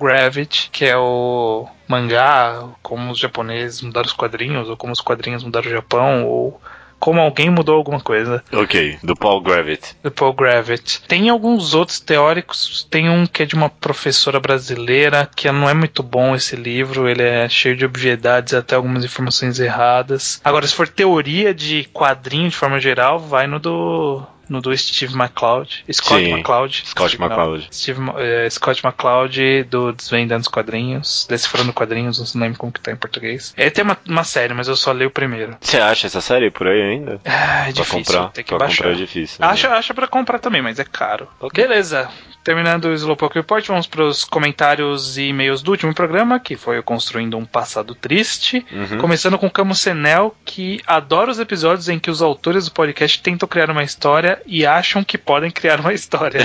[0.72, 5.66] que é o mangá, como os japoneses mudaram os quadrinhos, ou como os quadrinhos mudaram
[5.66, 6.60] o Japão, ou
[7.00, 8.44] como alguém mudou alguma coisa.
[8.52, 9.96] Ok, do Paul Gravit.
[10.02, 11.02] Do Paul Gravit.
[11.08, 12.86] Tem alguns outros teóricos.
[12.90, 17.08] Tem um que é de uma professora brasileira, que não é muito bom esse livro.
[17.08, 20.40] Ele é cheio de obviedades, até algumas informações erradas.
[20.44, 24.22] Agora, se for teoria de quadrinho de forma geral, vai no do.
[24.50, 25.84] No do Steve McCloud.
[25.92, 26.82] Scott Sim, McCloud.
[26.84, 27.26] Scott não.
[27.26, 27.68] McCloud.
[27.72, 31.26] Steve, eh, Scott McCloud do Desvendando os Quadrinhos.
[31.30, 33.54] Decifrando Quadrinhos, não lembro como que tá em português.
[33.56, 35.56] Ele tem uma, uma série, mas eu só leio o primeiro.
[35.60, 37.20] Você acha essa série por aí ainda?
[37.24, 37.98] Ah, é pra difícil.
[37.98, 38.28] comprar?
[38.32, 38.76] Tem que pra baixar.
[38.78, 39.36] comprar é difícil.
[39.40, 39.46] né?
[39.46, 41.28] Acha, acha pra comprar também, mas é caro.
[41.54, 42.10] Beleza.
[42.50, 46.82] Terminando o Slowpoke Report, vamos pros comentários e e-mails do último programa, que foi o
[46.82, 48.66] Construindo um Passado Triste.
[48.72, 48.98] Uhum.
[48.98, 53.70] Começando com Camusenel, que adora os episódios em que os autores do podcast tentam criar
[53.70, 56.40] uma história e acham que podem criar uma história.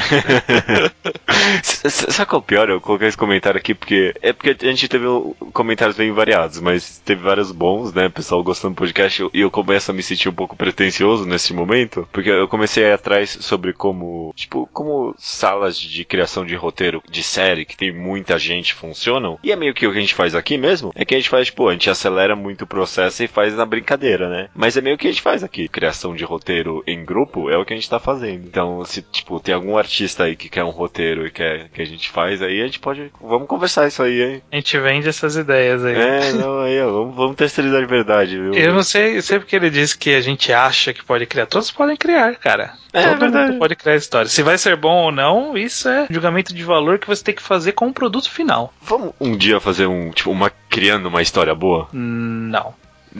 [1.63, 2.69] Sabe qual é o pior?
[2.69, 4.13] Eu coloquei esse comentário aqui porque.
[4.21, 5.05] É porque a gente teve
[5.53, 8.09] comentários bem variados, mas teve vários bons, né?
[8.09, 12.07] Pessoal gostando do podcast e eu começo a me sentir um pouco pretencioso nesse momento,
[12.11, 14.31] porque eu comecei a ir atrás sobre como.
[14.35, 19.39] Tipo, como salas de criação de roteiro de série que tem muita gente funcionam.
[19.43, 20.91] E é meio que o que a gente faz aqui mesmo.
[20.95, 23.65] É que a gente faz, tipo, a gente acelera muito o processo e faz na
[23.65, 24.49] brincadeira, né?
[24.53, 25.67] Mas é meio que a gente faz aqui.
[25.67, 28.45] Criação de roteiro em grupo é o que a gente tá fazendo.
[28.45, 31.85] Então, se, tipo, tem algum artista aí que quer um roteiro e quer que a
[31.85, 33.11] gente faz, aí a gente pode.
[33.21, 34.41] Vamos conversar isso aí, hein?
[34.51, 35.95] A gente vende essas ideias aí.
[35.95, 38.53] É, não, aí, ó, vamos, vamos terceirizar de verdade, viu?
[38.53, 41.45] Eu não sei, sei porque ele disse que a gente acha que pode criar.
[41.45, 42.73] Todos podem criar, cara.
[42.95, 43.51] É, Todo verdade.
[43.51, 44.29] mundo pode criar história.
[44.29, 47.41] Se vai ser bom ou não, isso é julgamento de valor que você tem que
[47.41, 48.73] fazer com o produto final.
[48.81, 51.89] Vamos um dia fazer um, tipo, uma criando uma história boa?
[51.91, 52.73] Não.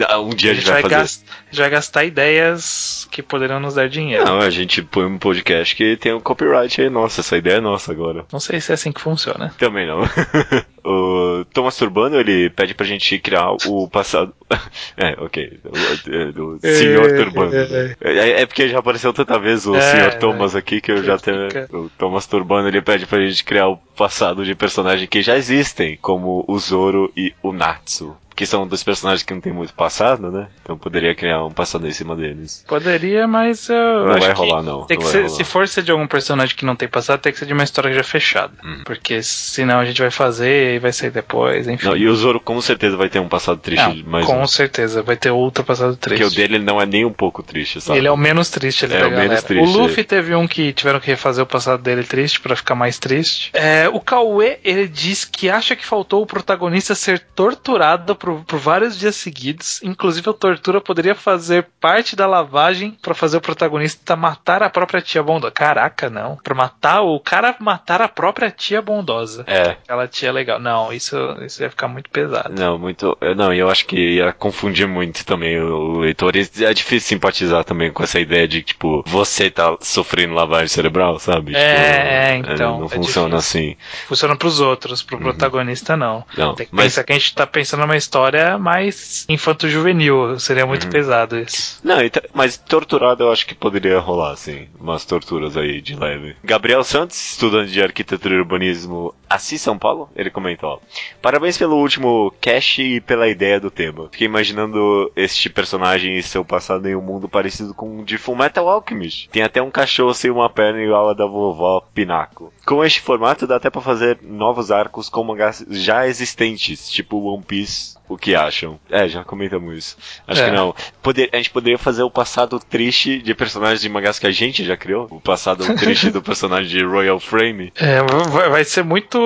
[0.08, 0.96] Ah, Um dia A a gente gente vai vai, fazer.
[0.96, 4.26] gas- a gente vai gastar ideias que poderiam nos dar dinheiro.
[4.26, 6.90] Não, a gente põe um podcast que tem um copyright aí.
[6.90, 8.26] Nossa, essa ideia é nossa agora.
[8.32, 9.54] Não sei se é assim que funciona.
[9.58, 10.02] Também não.
[10.84, 14.34] o Thomas Turbano, ele pede pra gente criar o passado.
[14.98, 15.60] é, ok.
[15.66, 17.52] O, é, Senhor É, Turbano.
[17.52, 17.96] né?
[18.02, 20.12] É, é porque já apareceu tanta vez o É, Senhor é.
[20.18, 21.48] Thomas aqui que eu já tenho.
[21.50, 21.68] Fica.
[21.76, 25.98] O Thomas Turbano, ele pede pra gente criar o passado de personagens que já existem,
[26.02, 28.16] como o Zoro e o Natsu.
[28.36, 30.48] Que são dois personagens que não tem muito passado, né?
[30.62, 32.64] Então poderia criar um passado em cima deles.
[32.68, 34.86] Poderia, mas eu Não vai rolar, não.
[34.86, 35.30] Tem Não que ser, rolar.
[35.30, 37.64] se for ser de algum personagem que não tem passado, tem que ser de uma
[37.64, 38.54] história já fechada.
[38.64, 38.82] Hum.
[38.86, 41.86] Porque senão a gente vai fazer e vai sair depois, enfim.
[41.88, 45.02] Não, e o Zoro com certeza vai ter um passado triste, Não, mas com certeza,
[45.02, 46.22] vai ter outro passado triste.
[46.24, 48.00] porque o dele não é nem um pouco triste, sabe?
[48.00, 49.42] Ele é o menos triste ali É, o menos galera.
[49.42, 52.76] triste, o Luffy teve um que tiveram que refazer o passado dele triste pra ficar
[52.76, 53.50] mais triste.
[53.54, 58.60] É, o Cauê, ele diz que acha que faltou o protagonista ser torturado por, por
[58.60, 59.80] vários dias seguidos.
[59.84, 65.02] Inclusive, a tortura poderia fazer parte da lavagem pra fazer o protagonista matar a própria
[65.02, 65.52] tia bondosa.
[65.52, 66.38] Caraca, não.
[66.38, 69.44] Pra matar o cara matar a própria tia bondosa.
[69.48, 70.60] É, Aquela tia legal.
[70.60, 71.16] Não, isso,
[71.46, 72.54] isso ia ficar muito pesado.
[72.58, 73.16] não, muito.
[73.38, 76.36] Não, e eu acho que ia confundir muito também o, leitor.
[76.36, 81.20] E é difícil simpatizar também com essa ideia de, tipo, você tá sofrendo lavagem cerebral,
[81.20, 81.56] sabe?
[81.56, 83.62] É, Tipo, é, então, Não é funciona difícil.
[83.62, 83.78] assim.
[84.08, 86.16] Funciona pros outros, pro protagonista não.
[86.18, 86.24] Uhum.
[86.38, 88.15] Não, Tem que mas- pensar que a gente tá pensando numa história
[88.58, 90.40] mais infanto-juvenil.
[90.40, 90.70] Seria Uhum.
[90.70, 91.80] muito pesado isso.
[91.84, 91.98] Não,
[92.34, 94.68] mas torturado eu acho que poderia rolar, assim.
[94.80, 96.36] Umas torturas aí de leve.
[96.44, 100.80] Gabriel Santos, estudante de arquitetura e urbanismo Assis São Paulo, ele comentou, ó.
[101.22, 104.08] Parabéns pelo último cast e pela ideia do tema.
[104.12, 108.70] Fiquei imaginando este personagem e seu passado em um mundo parecido com o de Fullmetal
[108.70, 109.30] Alchemist.
[109.30, 112.54] Tem até um cachorro sem uma perna igual a da vovó Pinaco.
[112.66, 117.44] Com este formato dá até pra fazer novos arcos com mangás já existentes, tipo One
[117.44, 117.96] Piece.
[118.08, 118.80] O que acham?
[118.90, 119.98] É, já comentamos isso.
[120.28, 120.46] Acho É.
[120.50, 120.76] que não.
[121.02, 124.64] Poder, a gente poderia fazer o passado triste de personagens de mangás que a gente
[124.64, 125.08] já criou.
[125.10, 127.74] O passado triste do personagem de Royal Frame.
[127.76, 128.02] É,
[128.50, 129.18] vai, ser muito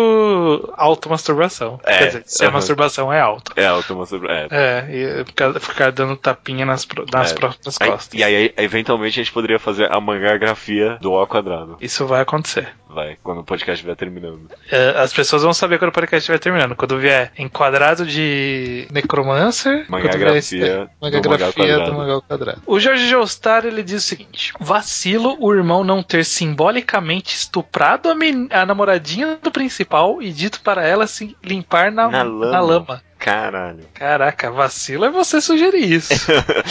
[0.77, 1.79] automasturbação.
[1.83, 2.53] É, Quer dizer, se a aham.
[2.55, 3.51] masturbação é alta.
[3.55, 4.29] É, Automa sobre.
[4.31, 4.47] É.
[4.51, 4.87] É,
[5.21, 7.35] e ficar, ficar dando tapinha nas, nas É.
[7.35, 8.19] próprias Aí- costas.
[8.19, 11.77] e aí, eventualmente, a gente poderia fazer a mangagrafia do O ao quadrado.
[11.81, 12.69] Isso vai acontecer.
[12.91, 14.49] Vai, quando o podcast estiver terminando.
[14.71, 16.75] É, as pessoas vão saber quando o podcast estiver terminando.
[16.75, 21.93] Quando vier enquadrado de Necromancer, Mangagrafia mangagrafia do Quadrado.
[21.93, 22.61] Mangá Quadrado.
[22.65, 28.15] O Jorge Geostar ele diz o seguinte: vacilo o irmão não ter simbolicamente estuprado a,
[28.15, 33.01] men- a namoradinha do principal e dito para ela se limpar na, Na na lama.
[33.19, 33.83] Caralho.
[33.93, 36.13] Caraca, vacilo é você sugerir isso.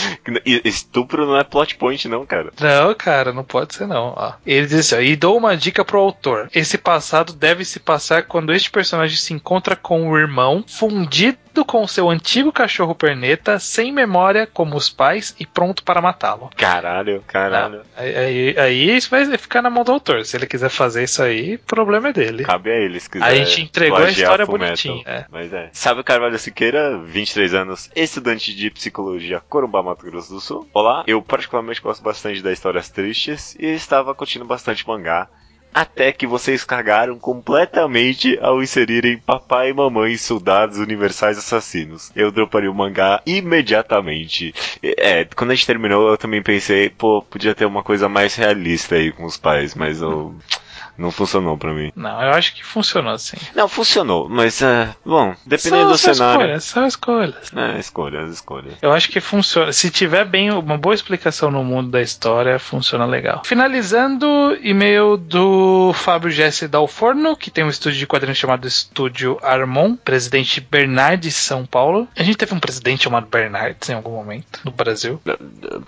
[0.65, 2.51] Estupro não é plot point, não, cara.
[2.59, 4.13] Não, cara, não pode ser não.
[4.17, 4.33] Ó.
[4.45, 6.49] Ele diz assim, ó, e dou uma dica pro autor.
[6.53, 11.87] Esse passado deve se passar quando este personagem se encontra com o irmão, fundido com
[11.87, 16.49] seu antigo cachorro perneta, sem memória como os pais e pronto para matá-lo.
[16.55, 17.81] Caralho, caralho.
[17.95, 20.25] Aí, aí, aí isso vai ficar na mão do autor.
[20.25, 22.43] Se ele quiser fazer isso aí, problema é dele.
[22.43, 23.25] Cabe a eles, se quiser.
[23.25, 25.25] A gente entregou a história bonitinha, é.
[25.29, 25.69] Mas é.
[25.73, 30.67] Sabe o Carvalho Siqueira, 23 anos, estudante de psicologia, Corumbá, Mato Grosso do Sul.
[30.73, 35.27] Olá, eu particularmente gosto bastante das histórias tristes e estava curtindo bastante mangá.
[35.73, 42.11] Até que vocês cagaram completamente ao inserirem papai e mamãe soldados universais assassinos.
[42.15, 44.53] Eu droparia o mangá imediatamente.
[44.81, 48.95] É, quando a gente terminou, eu também pensei, pô, podia ter uma coisa mais realista
[48.95, 50.35] aí com os pais, mas eu...
[50.99, 51.91] não funcionou pra mim.
[51.95, 53.37] Não, eu acho que funcionou assim.
[53.55, 56.41] Não, funcionou, mas, é, bom, dependendo do são cenário.
[56.41, 57.51] escolhas, são escolhas.
[57.55, 58.73] É, escolhas, escolhas.
[58.81, 59.71] Eu acho que funciona.
[59.71, 63.41] Se tiver bem uma boa explicação no mundo da história, funciona legal.
[63.45, 69.95] Finalizando, e-mail do Fábio Jesse Dalforno, que tem um estúdio de quadrinhos chamado Estúdio Armon,
[69.95, 72.07] presidente Bernardes São Paulo.
[72.15, 75.21] A gente teve um presidente chamado Bernardes em algum momento no Brasil.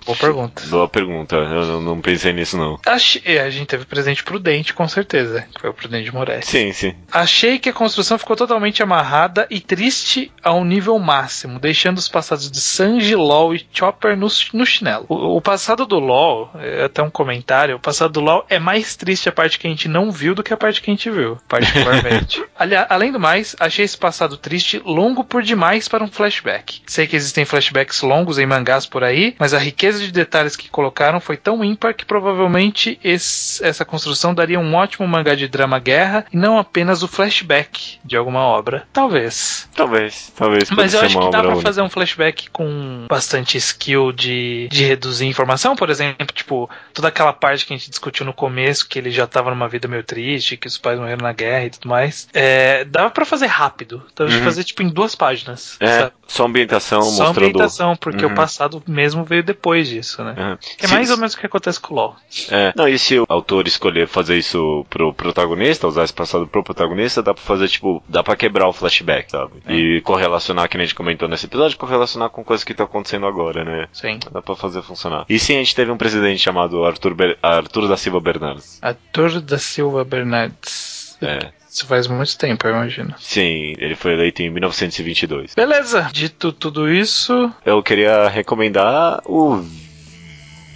[0.04, 0.62] Boa pergunta.
[0.66, 2.78] Boa pergunta, eu não, pensei nisso não.
[2.86, 6.44] Achei, é, a gente teve presidente Prudente, com certeza, que foi o Prudente Moraes.
[6.46, 6.94] Sim, sim.
[7.10, 12.50] Achei que a construção ficou totalmente amarrada e triste ao nível máximo, deixando os passados
[12.50, 15.06] de Sanji, LOL e Chopper no, no chinelo.
[15.08, 18.96] O, o passado do LOL, é até um comentário, o passado do LOL é mais
[18.96, 21.10] triste a parte que a gente não viu do que a parte que a gente
[21.10, 22.42] viu, particularmente.
[22.58, 26.82] Ali- além do mais, achei esse passado triste longo por demais para um flashback.
[26.86, 30.68] Sei que existem flashbacks longos em mangás por aí, mas a riqueza de detalhes que
[30.68, 35.78] colocaram foi tão ímpar que provavelmente esse- essa construção daria um ótimo mangá de drama
[35.78, 38.86] guerra e não apenas o flashback de alguma obra.
[38.92, 39.68] Talvez.
[39.74, 44.68] Talvez, talvez Mas eu acho que dá pra fazer um flashback com bastante skill de,
[44.70, 48.88] de reduzir informação, por exemplo, tipo, toda aquela parte que a gente discutiu no começo,
[48.88, 51.70] que ele já tava numa vida meio triste, que os pais morreram na guerra e
[51.70, 52.28] tudo mais.
[52.32, 54.02] É, dava pra fazer rápido.
[54.14, 54.44] Dava pra Uhum.
[54.44, 55.76] fazer, tipo, em duas páginas.
[55.80, 56.12] É, sabe?
[56.26, 57.38] só ambientação Só mostrando.
[57.46, 58.32] ambientação, porque Uhum.
[58.32, 60.34] o passado mesmo veio depois disso, né?
[60.36, 60.58] Uhum.
[60.80, 62.16] É Se- mais ou menos o que acontece com o LoL.
[62.50, 62.72] É.
[62.74, 67.22] Não, e se o autor escolher fazer isso pro protagonista, usar esse passado pro protagonista,
[67.22, 69.52] dá pra fazer, tipo, dá pra quebrar o flashback, sabe?
[69.66, 69.74] É.
[69.74, 73.26] E correlacionar, que nem a gente comentou nesse episódio, correlacionar com coisas que tá acontecendo
[73.26, 73.88] agora, né?
[73.92, 74.18] Sim.
[74.30, 75.24] Dá pra fazer funcionar.
[75.28, 78.78] E sim, a gente teve um presidente chamado Arthur, Ber- Arthur da Silva Bernardes.
[78.82, 81.16] Arthur da Silva Bernardes.
[81.22, 81.52] É.
[81.70, 83.14] Isso faz muito tempo, eu imagino.
[83.18, 85.54] Sim, ele foi eleito em 1922.
[85.54, 89.64] Beleza, dito tudo isso, Eu queria recomendar o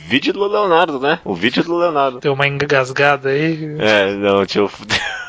[0.07, 1.19] vídeo do Leonardo, né?
[1.25, 2.21] O vídeo do Leonardo.
[2.23, 3.77] deu uma engasgada aí.
[3.79, 4.71] É, não, deixa eu.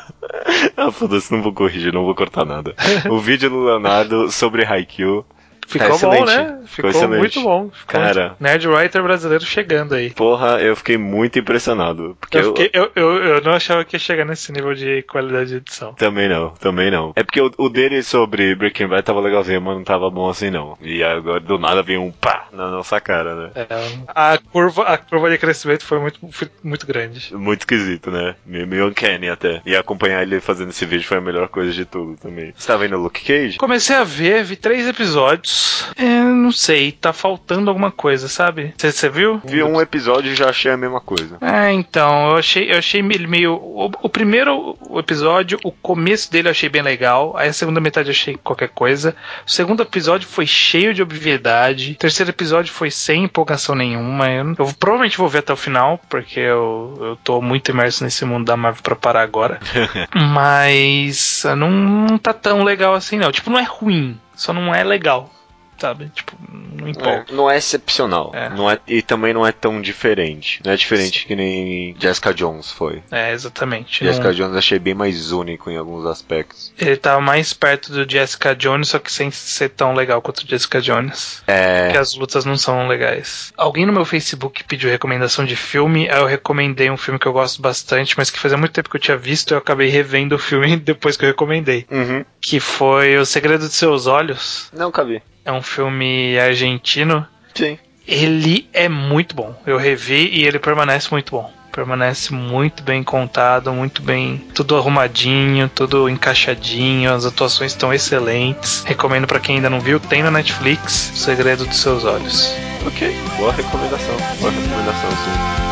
[0.76, 2.74] ah, foda-se, não vou corrigir, não vou cortar nada.
[3.10, 5.24] O vídeo do Leonardo sobre Haikyuu.
[5.68, 6.58] Ficou Tá bom, né?
[6.66, 7.70] Ficou Ficou muito bom.
[7.70, 8.28] Ficou Cara.
[8.28, 10.10] muito- Nerd Writer brasileiro chegando aí.
[10.10, 12.16] Porra, eu fiquei muito impressionado.
[12.18, 15.02] Porque Eu, eu, fiquei- eu, eu, eu não achava que ia chegar nesse nível de
[15.02, 15.92] qualidade de edição.
[15.92, 17.12] Também não, também não.
[17.14, 20.50] É porque o, o dele sobre Breaking Bad tava legalzinho, mas não tava bom assim
[20.50, 20.78] não.
[20.80, 23.50] E agora do nada veio um pá na nossa cara, né?
[23.54, 23.66] É,
[24.08, 27.34] a, curva, a curva de crescimento foi muito, foi muito grande.
[27.34, 28.34] Muito esquisito, né?
[28.46, 29.60] Meio, meio uncanny até.
[29.66, 32.54] E acompanhar ele fazendo esse vídeo foi a melhor coisa de tudo também.
[32.56, 33.58] Você tá vendo o Luke Cage?
[33.58, 35.57] Comecei a ver, vi três episódios.
[35.96, 38.74] É, não sei, tá faltando alguma coisa, sabe?
[38.76, 39.40] Você viu?
[39.44, 41.38] Vi um episódio e já achei a mesma coisa.
[41.40, 43.54] É, então, eu achei, eu achei ele meio.
[43.54, 47.36] O, o primeiro episódio, o começo dele eu achei bem legal.
[47.36, 49.14] Aí a segunda metade eu achei qualquer coisa.
[49.46, 51.92] O segundo episódio foi cheio de obviedade.
[51.92, 54.30] O terceiro episódio foi sem empolgação nenhuma.
[54.30, 58.24] Eu, eu provavelmente vou ver até o final, porque eu, eu tô muito imerso nesse
[58.24, 59.60] mundo da Marvel pra parar agora.
[60.14, 63.32] Mas não, não tá tão legal assim, não.
[63.32, 65.30] Tipo, não é ruim, só não é legal.
[65.78, 66.10] Sabe?
[66.14, 66.36] Tipo,
[66.72, 67.24] não empolga.
[67.28, 68.32] É, não é excepcional.
[68.34, 68.48] É.
[68.50, 70.60] Não é, e também não é tão diferente.
[70.64, 73.02] Não é diferente que nem Jessica Jones foi.
[73.10, 74.04] É, exatamente.
[74.04, 76.72] Jessica Não- Jones achei bem mais único em alguns aspectos.
[76.76, 80.48] Ele tava mais perto do Jessica Jones, só que sem ser tão legal quanto o
[80.48, 81.42] Jessica Jones.
[81.46, 81.84] É.
[81.84, 83.52] Porque as lutas não são legais.
[83.56, 87.32] Alguém no meu Facebook pediu recomendação de filme, aí eu recomendei um filme que eu
[87.32, 90.34] gosto bastante, mas que fazia muito tempo que eu tinha visto e eu acabei revendo
[90.34, 91.86] o filme depois que eu recomendei.
[91.90, 92.24] Uhum.
[92.40, 94.70] Que foi O Segredo de Seus Olhos.
[94.72, 95.22] Não cabe.
[95.48, 97.26] É um filme argentino.
[97.54, 97.78] Sim.
[98.06, 99.58] Ele é muito bom.
[99.66, 101.50] Eu revi e ele permanece muito bom.
[101.72, 108.84] Permanece muito bem contado, muito bem, tudo arrumadinho, tudo encaixadinho, as atuações estão excelentes.
[108.84, 112.52] Recomendo pra quem ainda não viu, tem na Netflix, O Segredo dos Seus Olhos.
[112.86, 113.10] Ok.
[113.38, 114.16] Boa recomendação.
[114.40, 115.67] Boa recomendação, sim.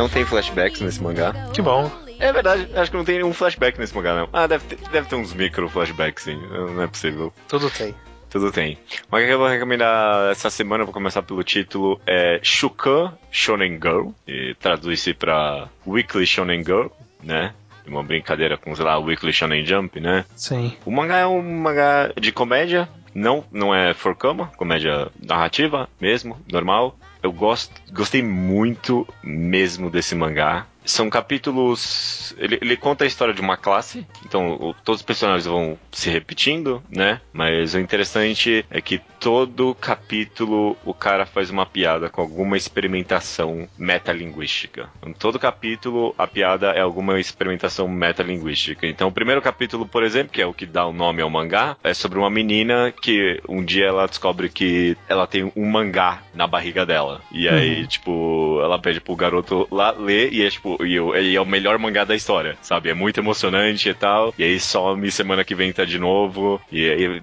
[0.00, 1.34] Não tem flashbacks nesse mangá.
[1.52, 1.92] Que bom.
[2.18, 4.30] É verdade, acho que não tem nenhum flashback nesse mangá, não.
[4.32, 6.40] Ah, deve ter, deve ter uns micro flashbacks, sim.
[6.50, 7.30] Não é possível.
[7.46, 7.94] Tudo tem.
[8.30, 8.78] Tudo tem.
[9.10, 13.72] O mangá que eu vou recomendar essa semana, vou começar pelo título, é Shukan Shonen
[13.72, 14.08] Girl.
[14.26, 16.86] E traduz-se pra Weekly Shonen Girl,
[17.22, 17.52] né?
[17.86, 20.24] Uma brincadeira com, sei lá, Weekly Shonen Jump, né?
[20.34, 20.78] Sim.
[20.86, 26.38] O mangá é um mangá de comédia, não, não é for cama, comédia narrativa mesmo,
[26.50, 26.96] normal.
[27.22, 30.66] Eu gosto, gostei muito mesmo desse mangá.
[30.84, 32.34] São capítulos.
[32.38, 36.08] Ele, ele conta a história de uma classe, então o- todos os personagens vão se
[36.10, 37.20] repetindo, né?
[37.32, 43.68] Mas o interessante é que todo capítulo o cara faz uma piada com alguma experimentação
[43.78, 44.88] metalinguística.
[45.06, 48.86] Em todo capítulo a piada é alguma experimentação metalinguística.
[48.86, 51.76] Então o primeiro capítulo, por exemplo, que é o que dá o nome ao mangá,
[51.82, 56.46] é sobre uma menina que um dia ela descobre que ela tem um mangá na
[56.46, 57.20] barriga dela.
[57.32, 61.36] E aí, tipo, ela pede pro garoto lá ler e é tipo, e, o- e
[61.36, 62.90] é o melhor mangá da história, sabe?
[62.90, 64.34] É muito emocionante e tal.
[64.38, 66.60] E aí some semana que vem tá de novo.
[66.70, 67.22] E aí,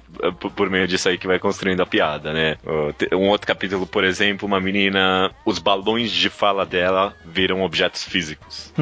[0.56, 2.58] por- meio disso aí que vai construindo a piada, né?
[3.14, 8.74] Um outro capítulo, por exemplo, uma menina, os balões de fala dela viram objetos físicos.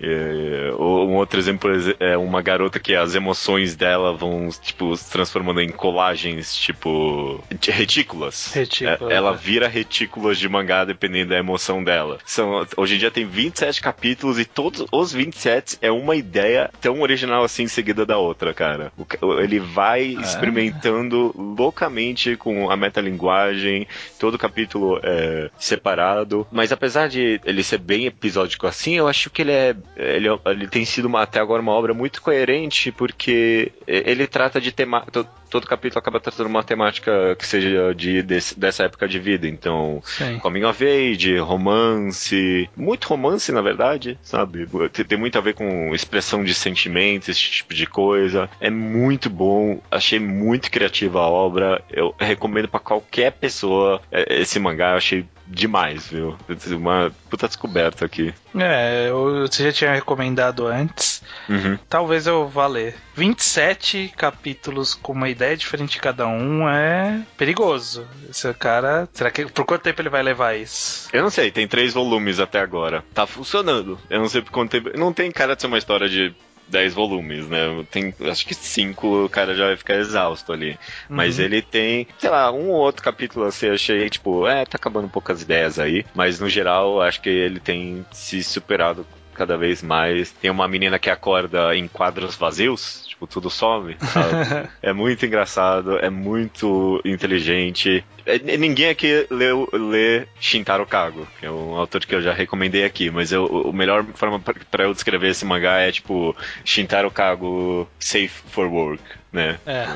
[0.00, 5.60] É, um outro exemplo é uma garota que as emoções dela vão, tipo, se transformando
[5.60, 8.52] em colagens, tipo, retículas.
[8.52, 9.36] Retículas, É, ela é.
[9.36, 12.18] vira retículas de mangá dependendo da emoção dela.
[12.24, 17.00] São, hoje em dia tem 27 capítulos e todos os 27 é uma ideia tão
[17.00, 18.92] original assim seguida da outra, cara.
[19.40, 23.86] Ele vai experimentando loucamente com a metalinguagem,
[24.18, 29.42] todo capítulo é separado, mas apesar de ele ser bem episódico assim, eu acho que
[29.42, 33.72] ele é ele, é- ele tem sido uma- até agora uma obra muito coerente porque
[33.86, 38.58] ele trata de tema to- todo capítulo acaba tratando uma temática que seja de desse-
[38.58, 40.38] dessa época de vida, então Sim.
[40.38, 44.66] coming of age, romance, muito romance na verdade, sabe?
[45.06, 48.48] Tem, muito a ver com expressão de sentimentos, esse tipo de coisa.
[48.60, 51.82] É muito bom, achei muito criativa a obra.
[51.90, 56.36] Eu recomendo pra qualquer pessoa é, esse mangá, eu achei demais, viu?
[56.70, 58.34] Uma puta descoberta aqui.
[58.54, 61.22] É, eu, você já tinha recomendado antes.
[61.48, 61.78] Uhum.
[61.88, 62.94] Talvez eu vá ler.
[63.14, 68.06] 27 capítulos com uma ideia diferente de cada um é perigoso.
[68.28, 69.08] Esse cara.
[69.12, 69.46] Será que.
[69.46, 71.08] Por quanto tempo ele vai levar isso?
[71.12, 73.04] Eu não sei, tem três volumes até agora.
[73.14, 73.98] Tá funcionando.
[74.08, 74.98] Eu não sei por quanto tempo.
[74.98, 76.34] Não tem cara de ser uma história de
[76.72, 77.84] 10 volumes, né?
[77.90, 80.78] Tem, acho que cinco o cara já vai ficar exausto ali.
[81.08, 81.44] Mas Uhum.
[81.44, 85.08] ele tem, sei lá, um ou outro capítulo assim, eu achei, tipo, é, tá acabando
[85.08, 86.04] poucas ideias aí.
[86.14, 90.30] Mas no geral, acho que ele tem se superado cada vez mais.
[90.32, 94.68] Tem uma menina que acorda em quadros vazios, tipo, tudo some, sabe?
[94.82, 98.04] é muito engraçado, é muito inteligente.
[98.24, 102.84] É, Ninguém aqui leu, lê Shintaro Kago, que é um autor que eu já recomendei
[102.84, 107.10] aqui, mas eu, o melhor forma pra- pra eu descrever esse mangá é tipo Shintaro
[107.10, 109.02] Kago Safe for Work,
[109.32, 109.58] né?
[109.66, 109.86] É,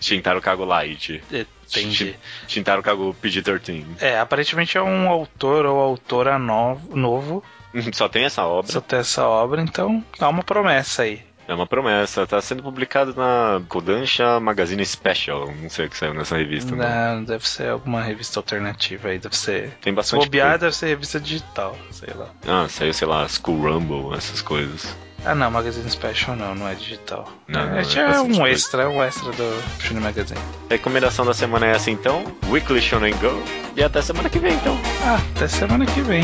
[0.00, 1.22] Shintaro Kago Light.
[1.30, 1.94] entendi.
[1.94, 2.14] Shin-
[2.48, 3.84] Shintaro Kago PG-13.
[4.00, 7.44] É, aparentemente é um autor ou autora novo, novo.
[7.92, 8.72] Só tem essa obra.
[8.72, 11.22] Só tem essa obra, então dá uma promessa aí.
[11.48, 12.24] É uma promessa.
[12.28, 15.52] Tá sendo publicado na Kodansha Magazine Special.
[15.60, 16.76] Não sei o que saiu nessa revista.
[16.76, 17.16] Não.
[17.16, 19.70] Não, deve ser alguma revista alternativa aí, deve ser.
[19.80, 20.58] Tem Se bastante bobear, coisa.
[20.66, 22.28] deve ser revista digital, sei lá.
[22.46, 24.94] Ah, saiu, sei lá, School Rumble, essas coisas.
[25.24, 27.28] Ah não, Magazine Special não, não é digital.
[27.48, 30.40] Não, não, é, é é um extra, é um extra do Shonen Magazine.
[30.70, 32.24] Recomendação da semana é essa então.
[32.48, 33.42] Weekly Shonen Go.
[33.76, 34.78] E até semana que vem então.
[35.04, 36.22] Ah, até semana que vem.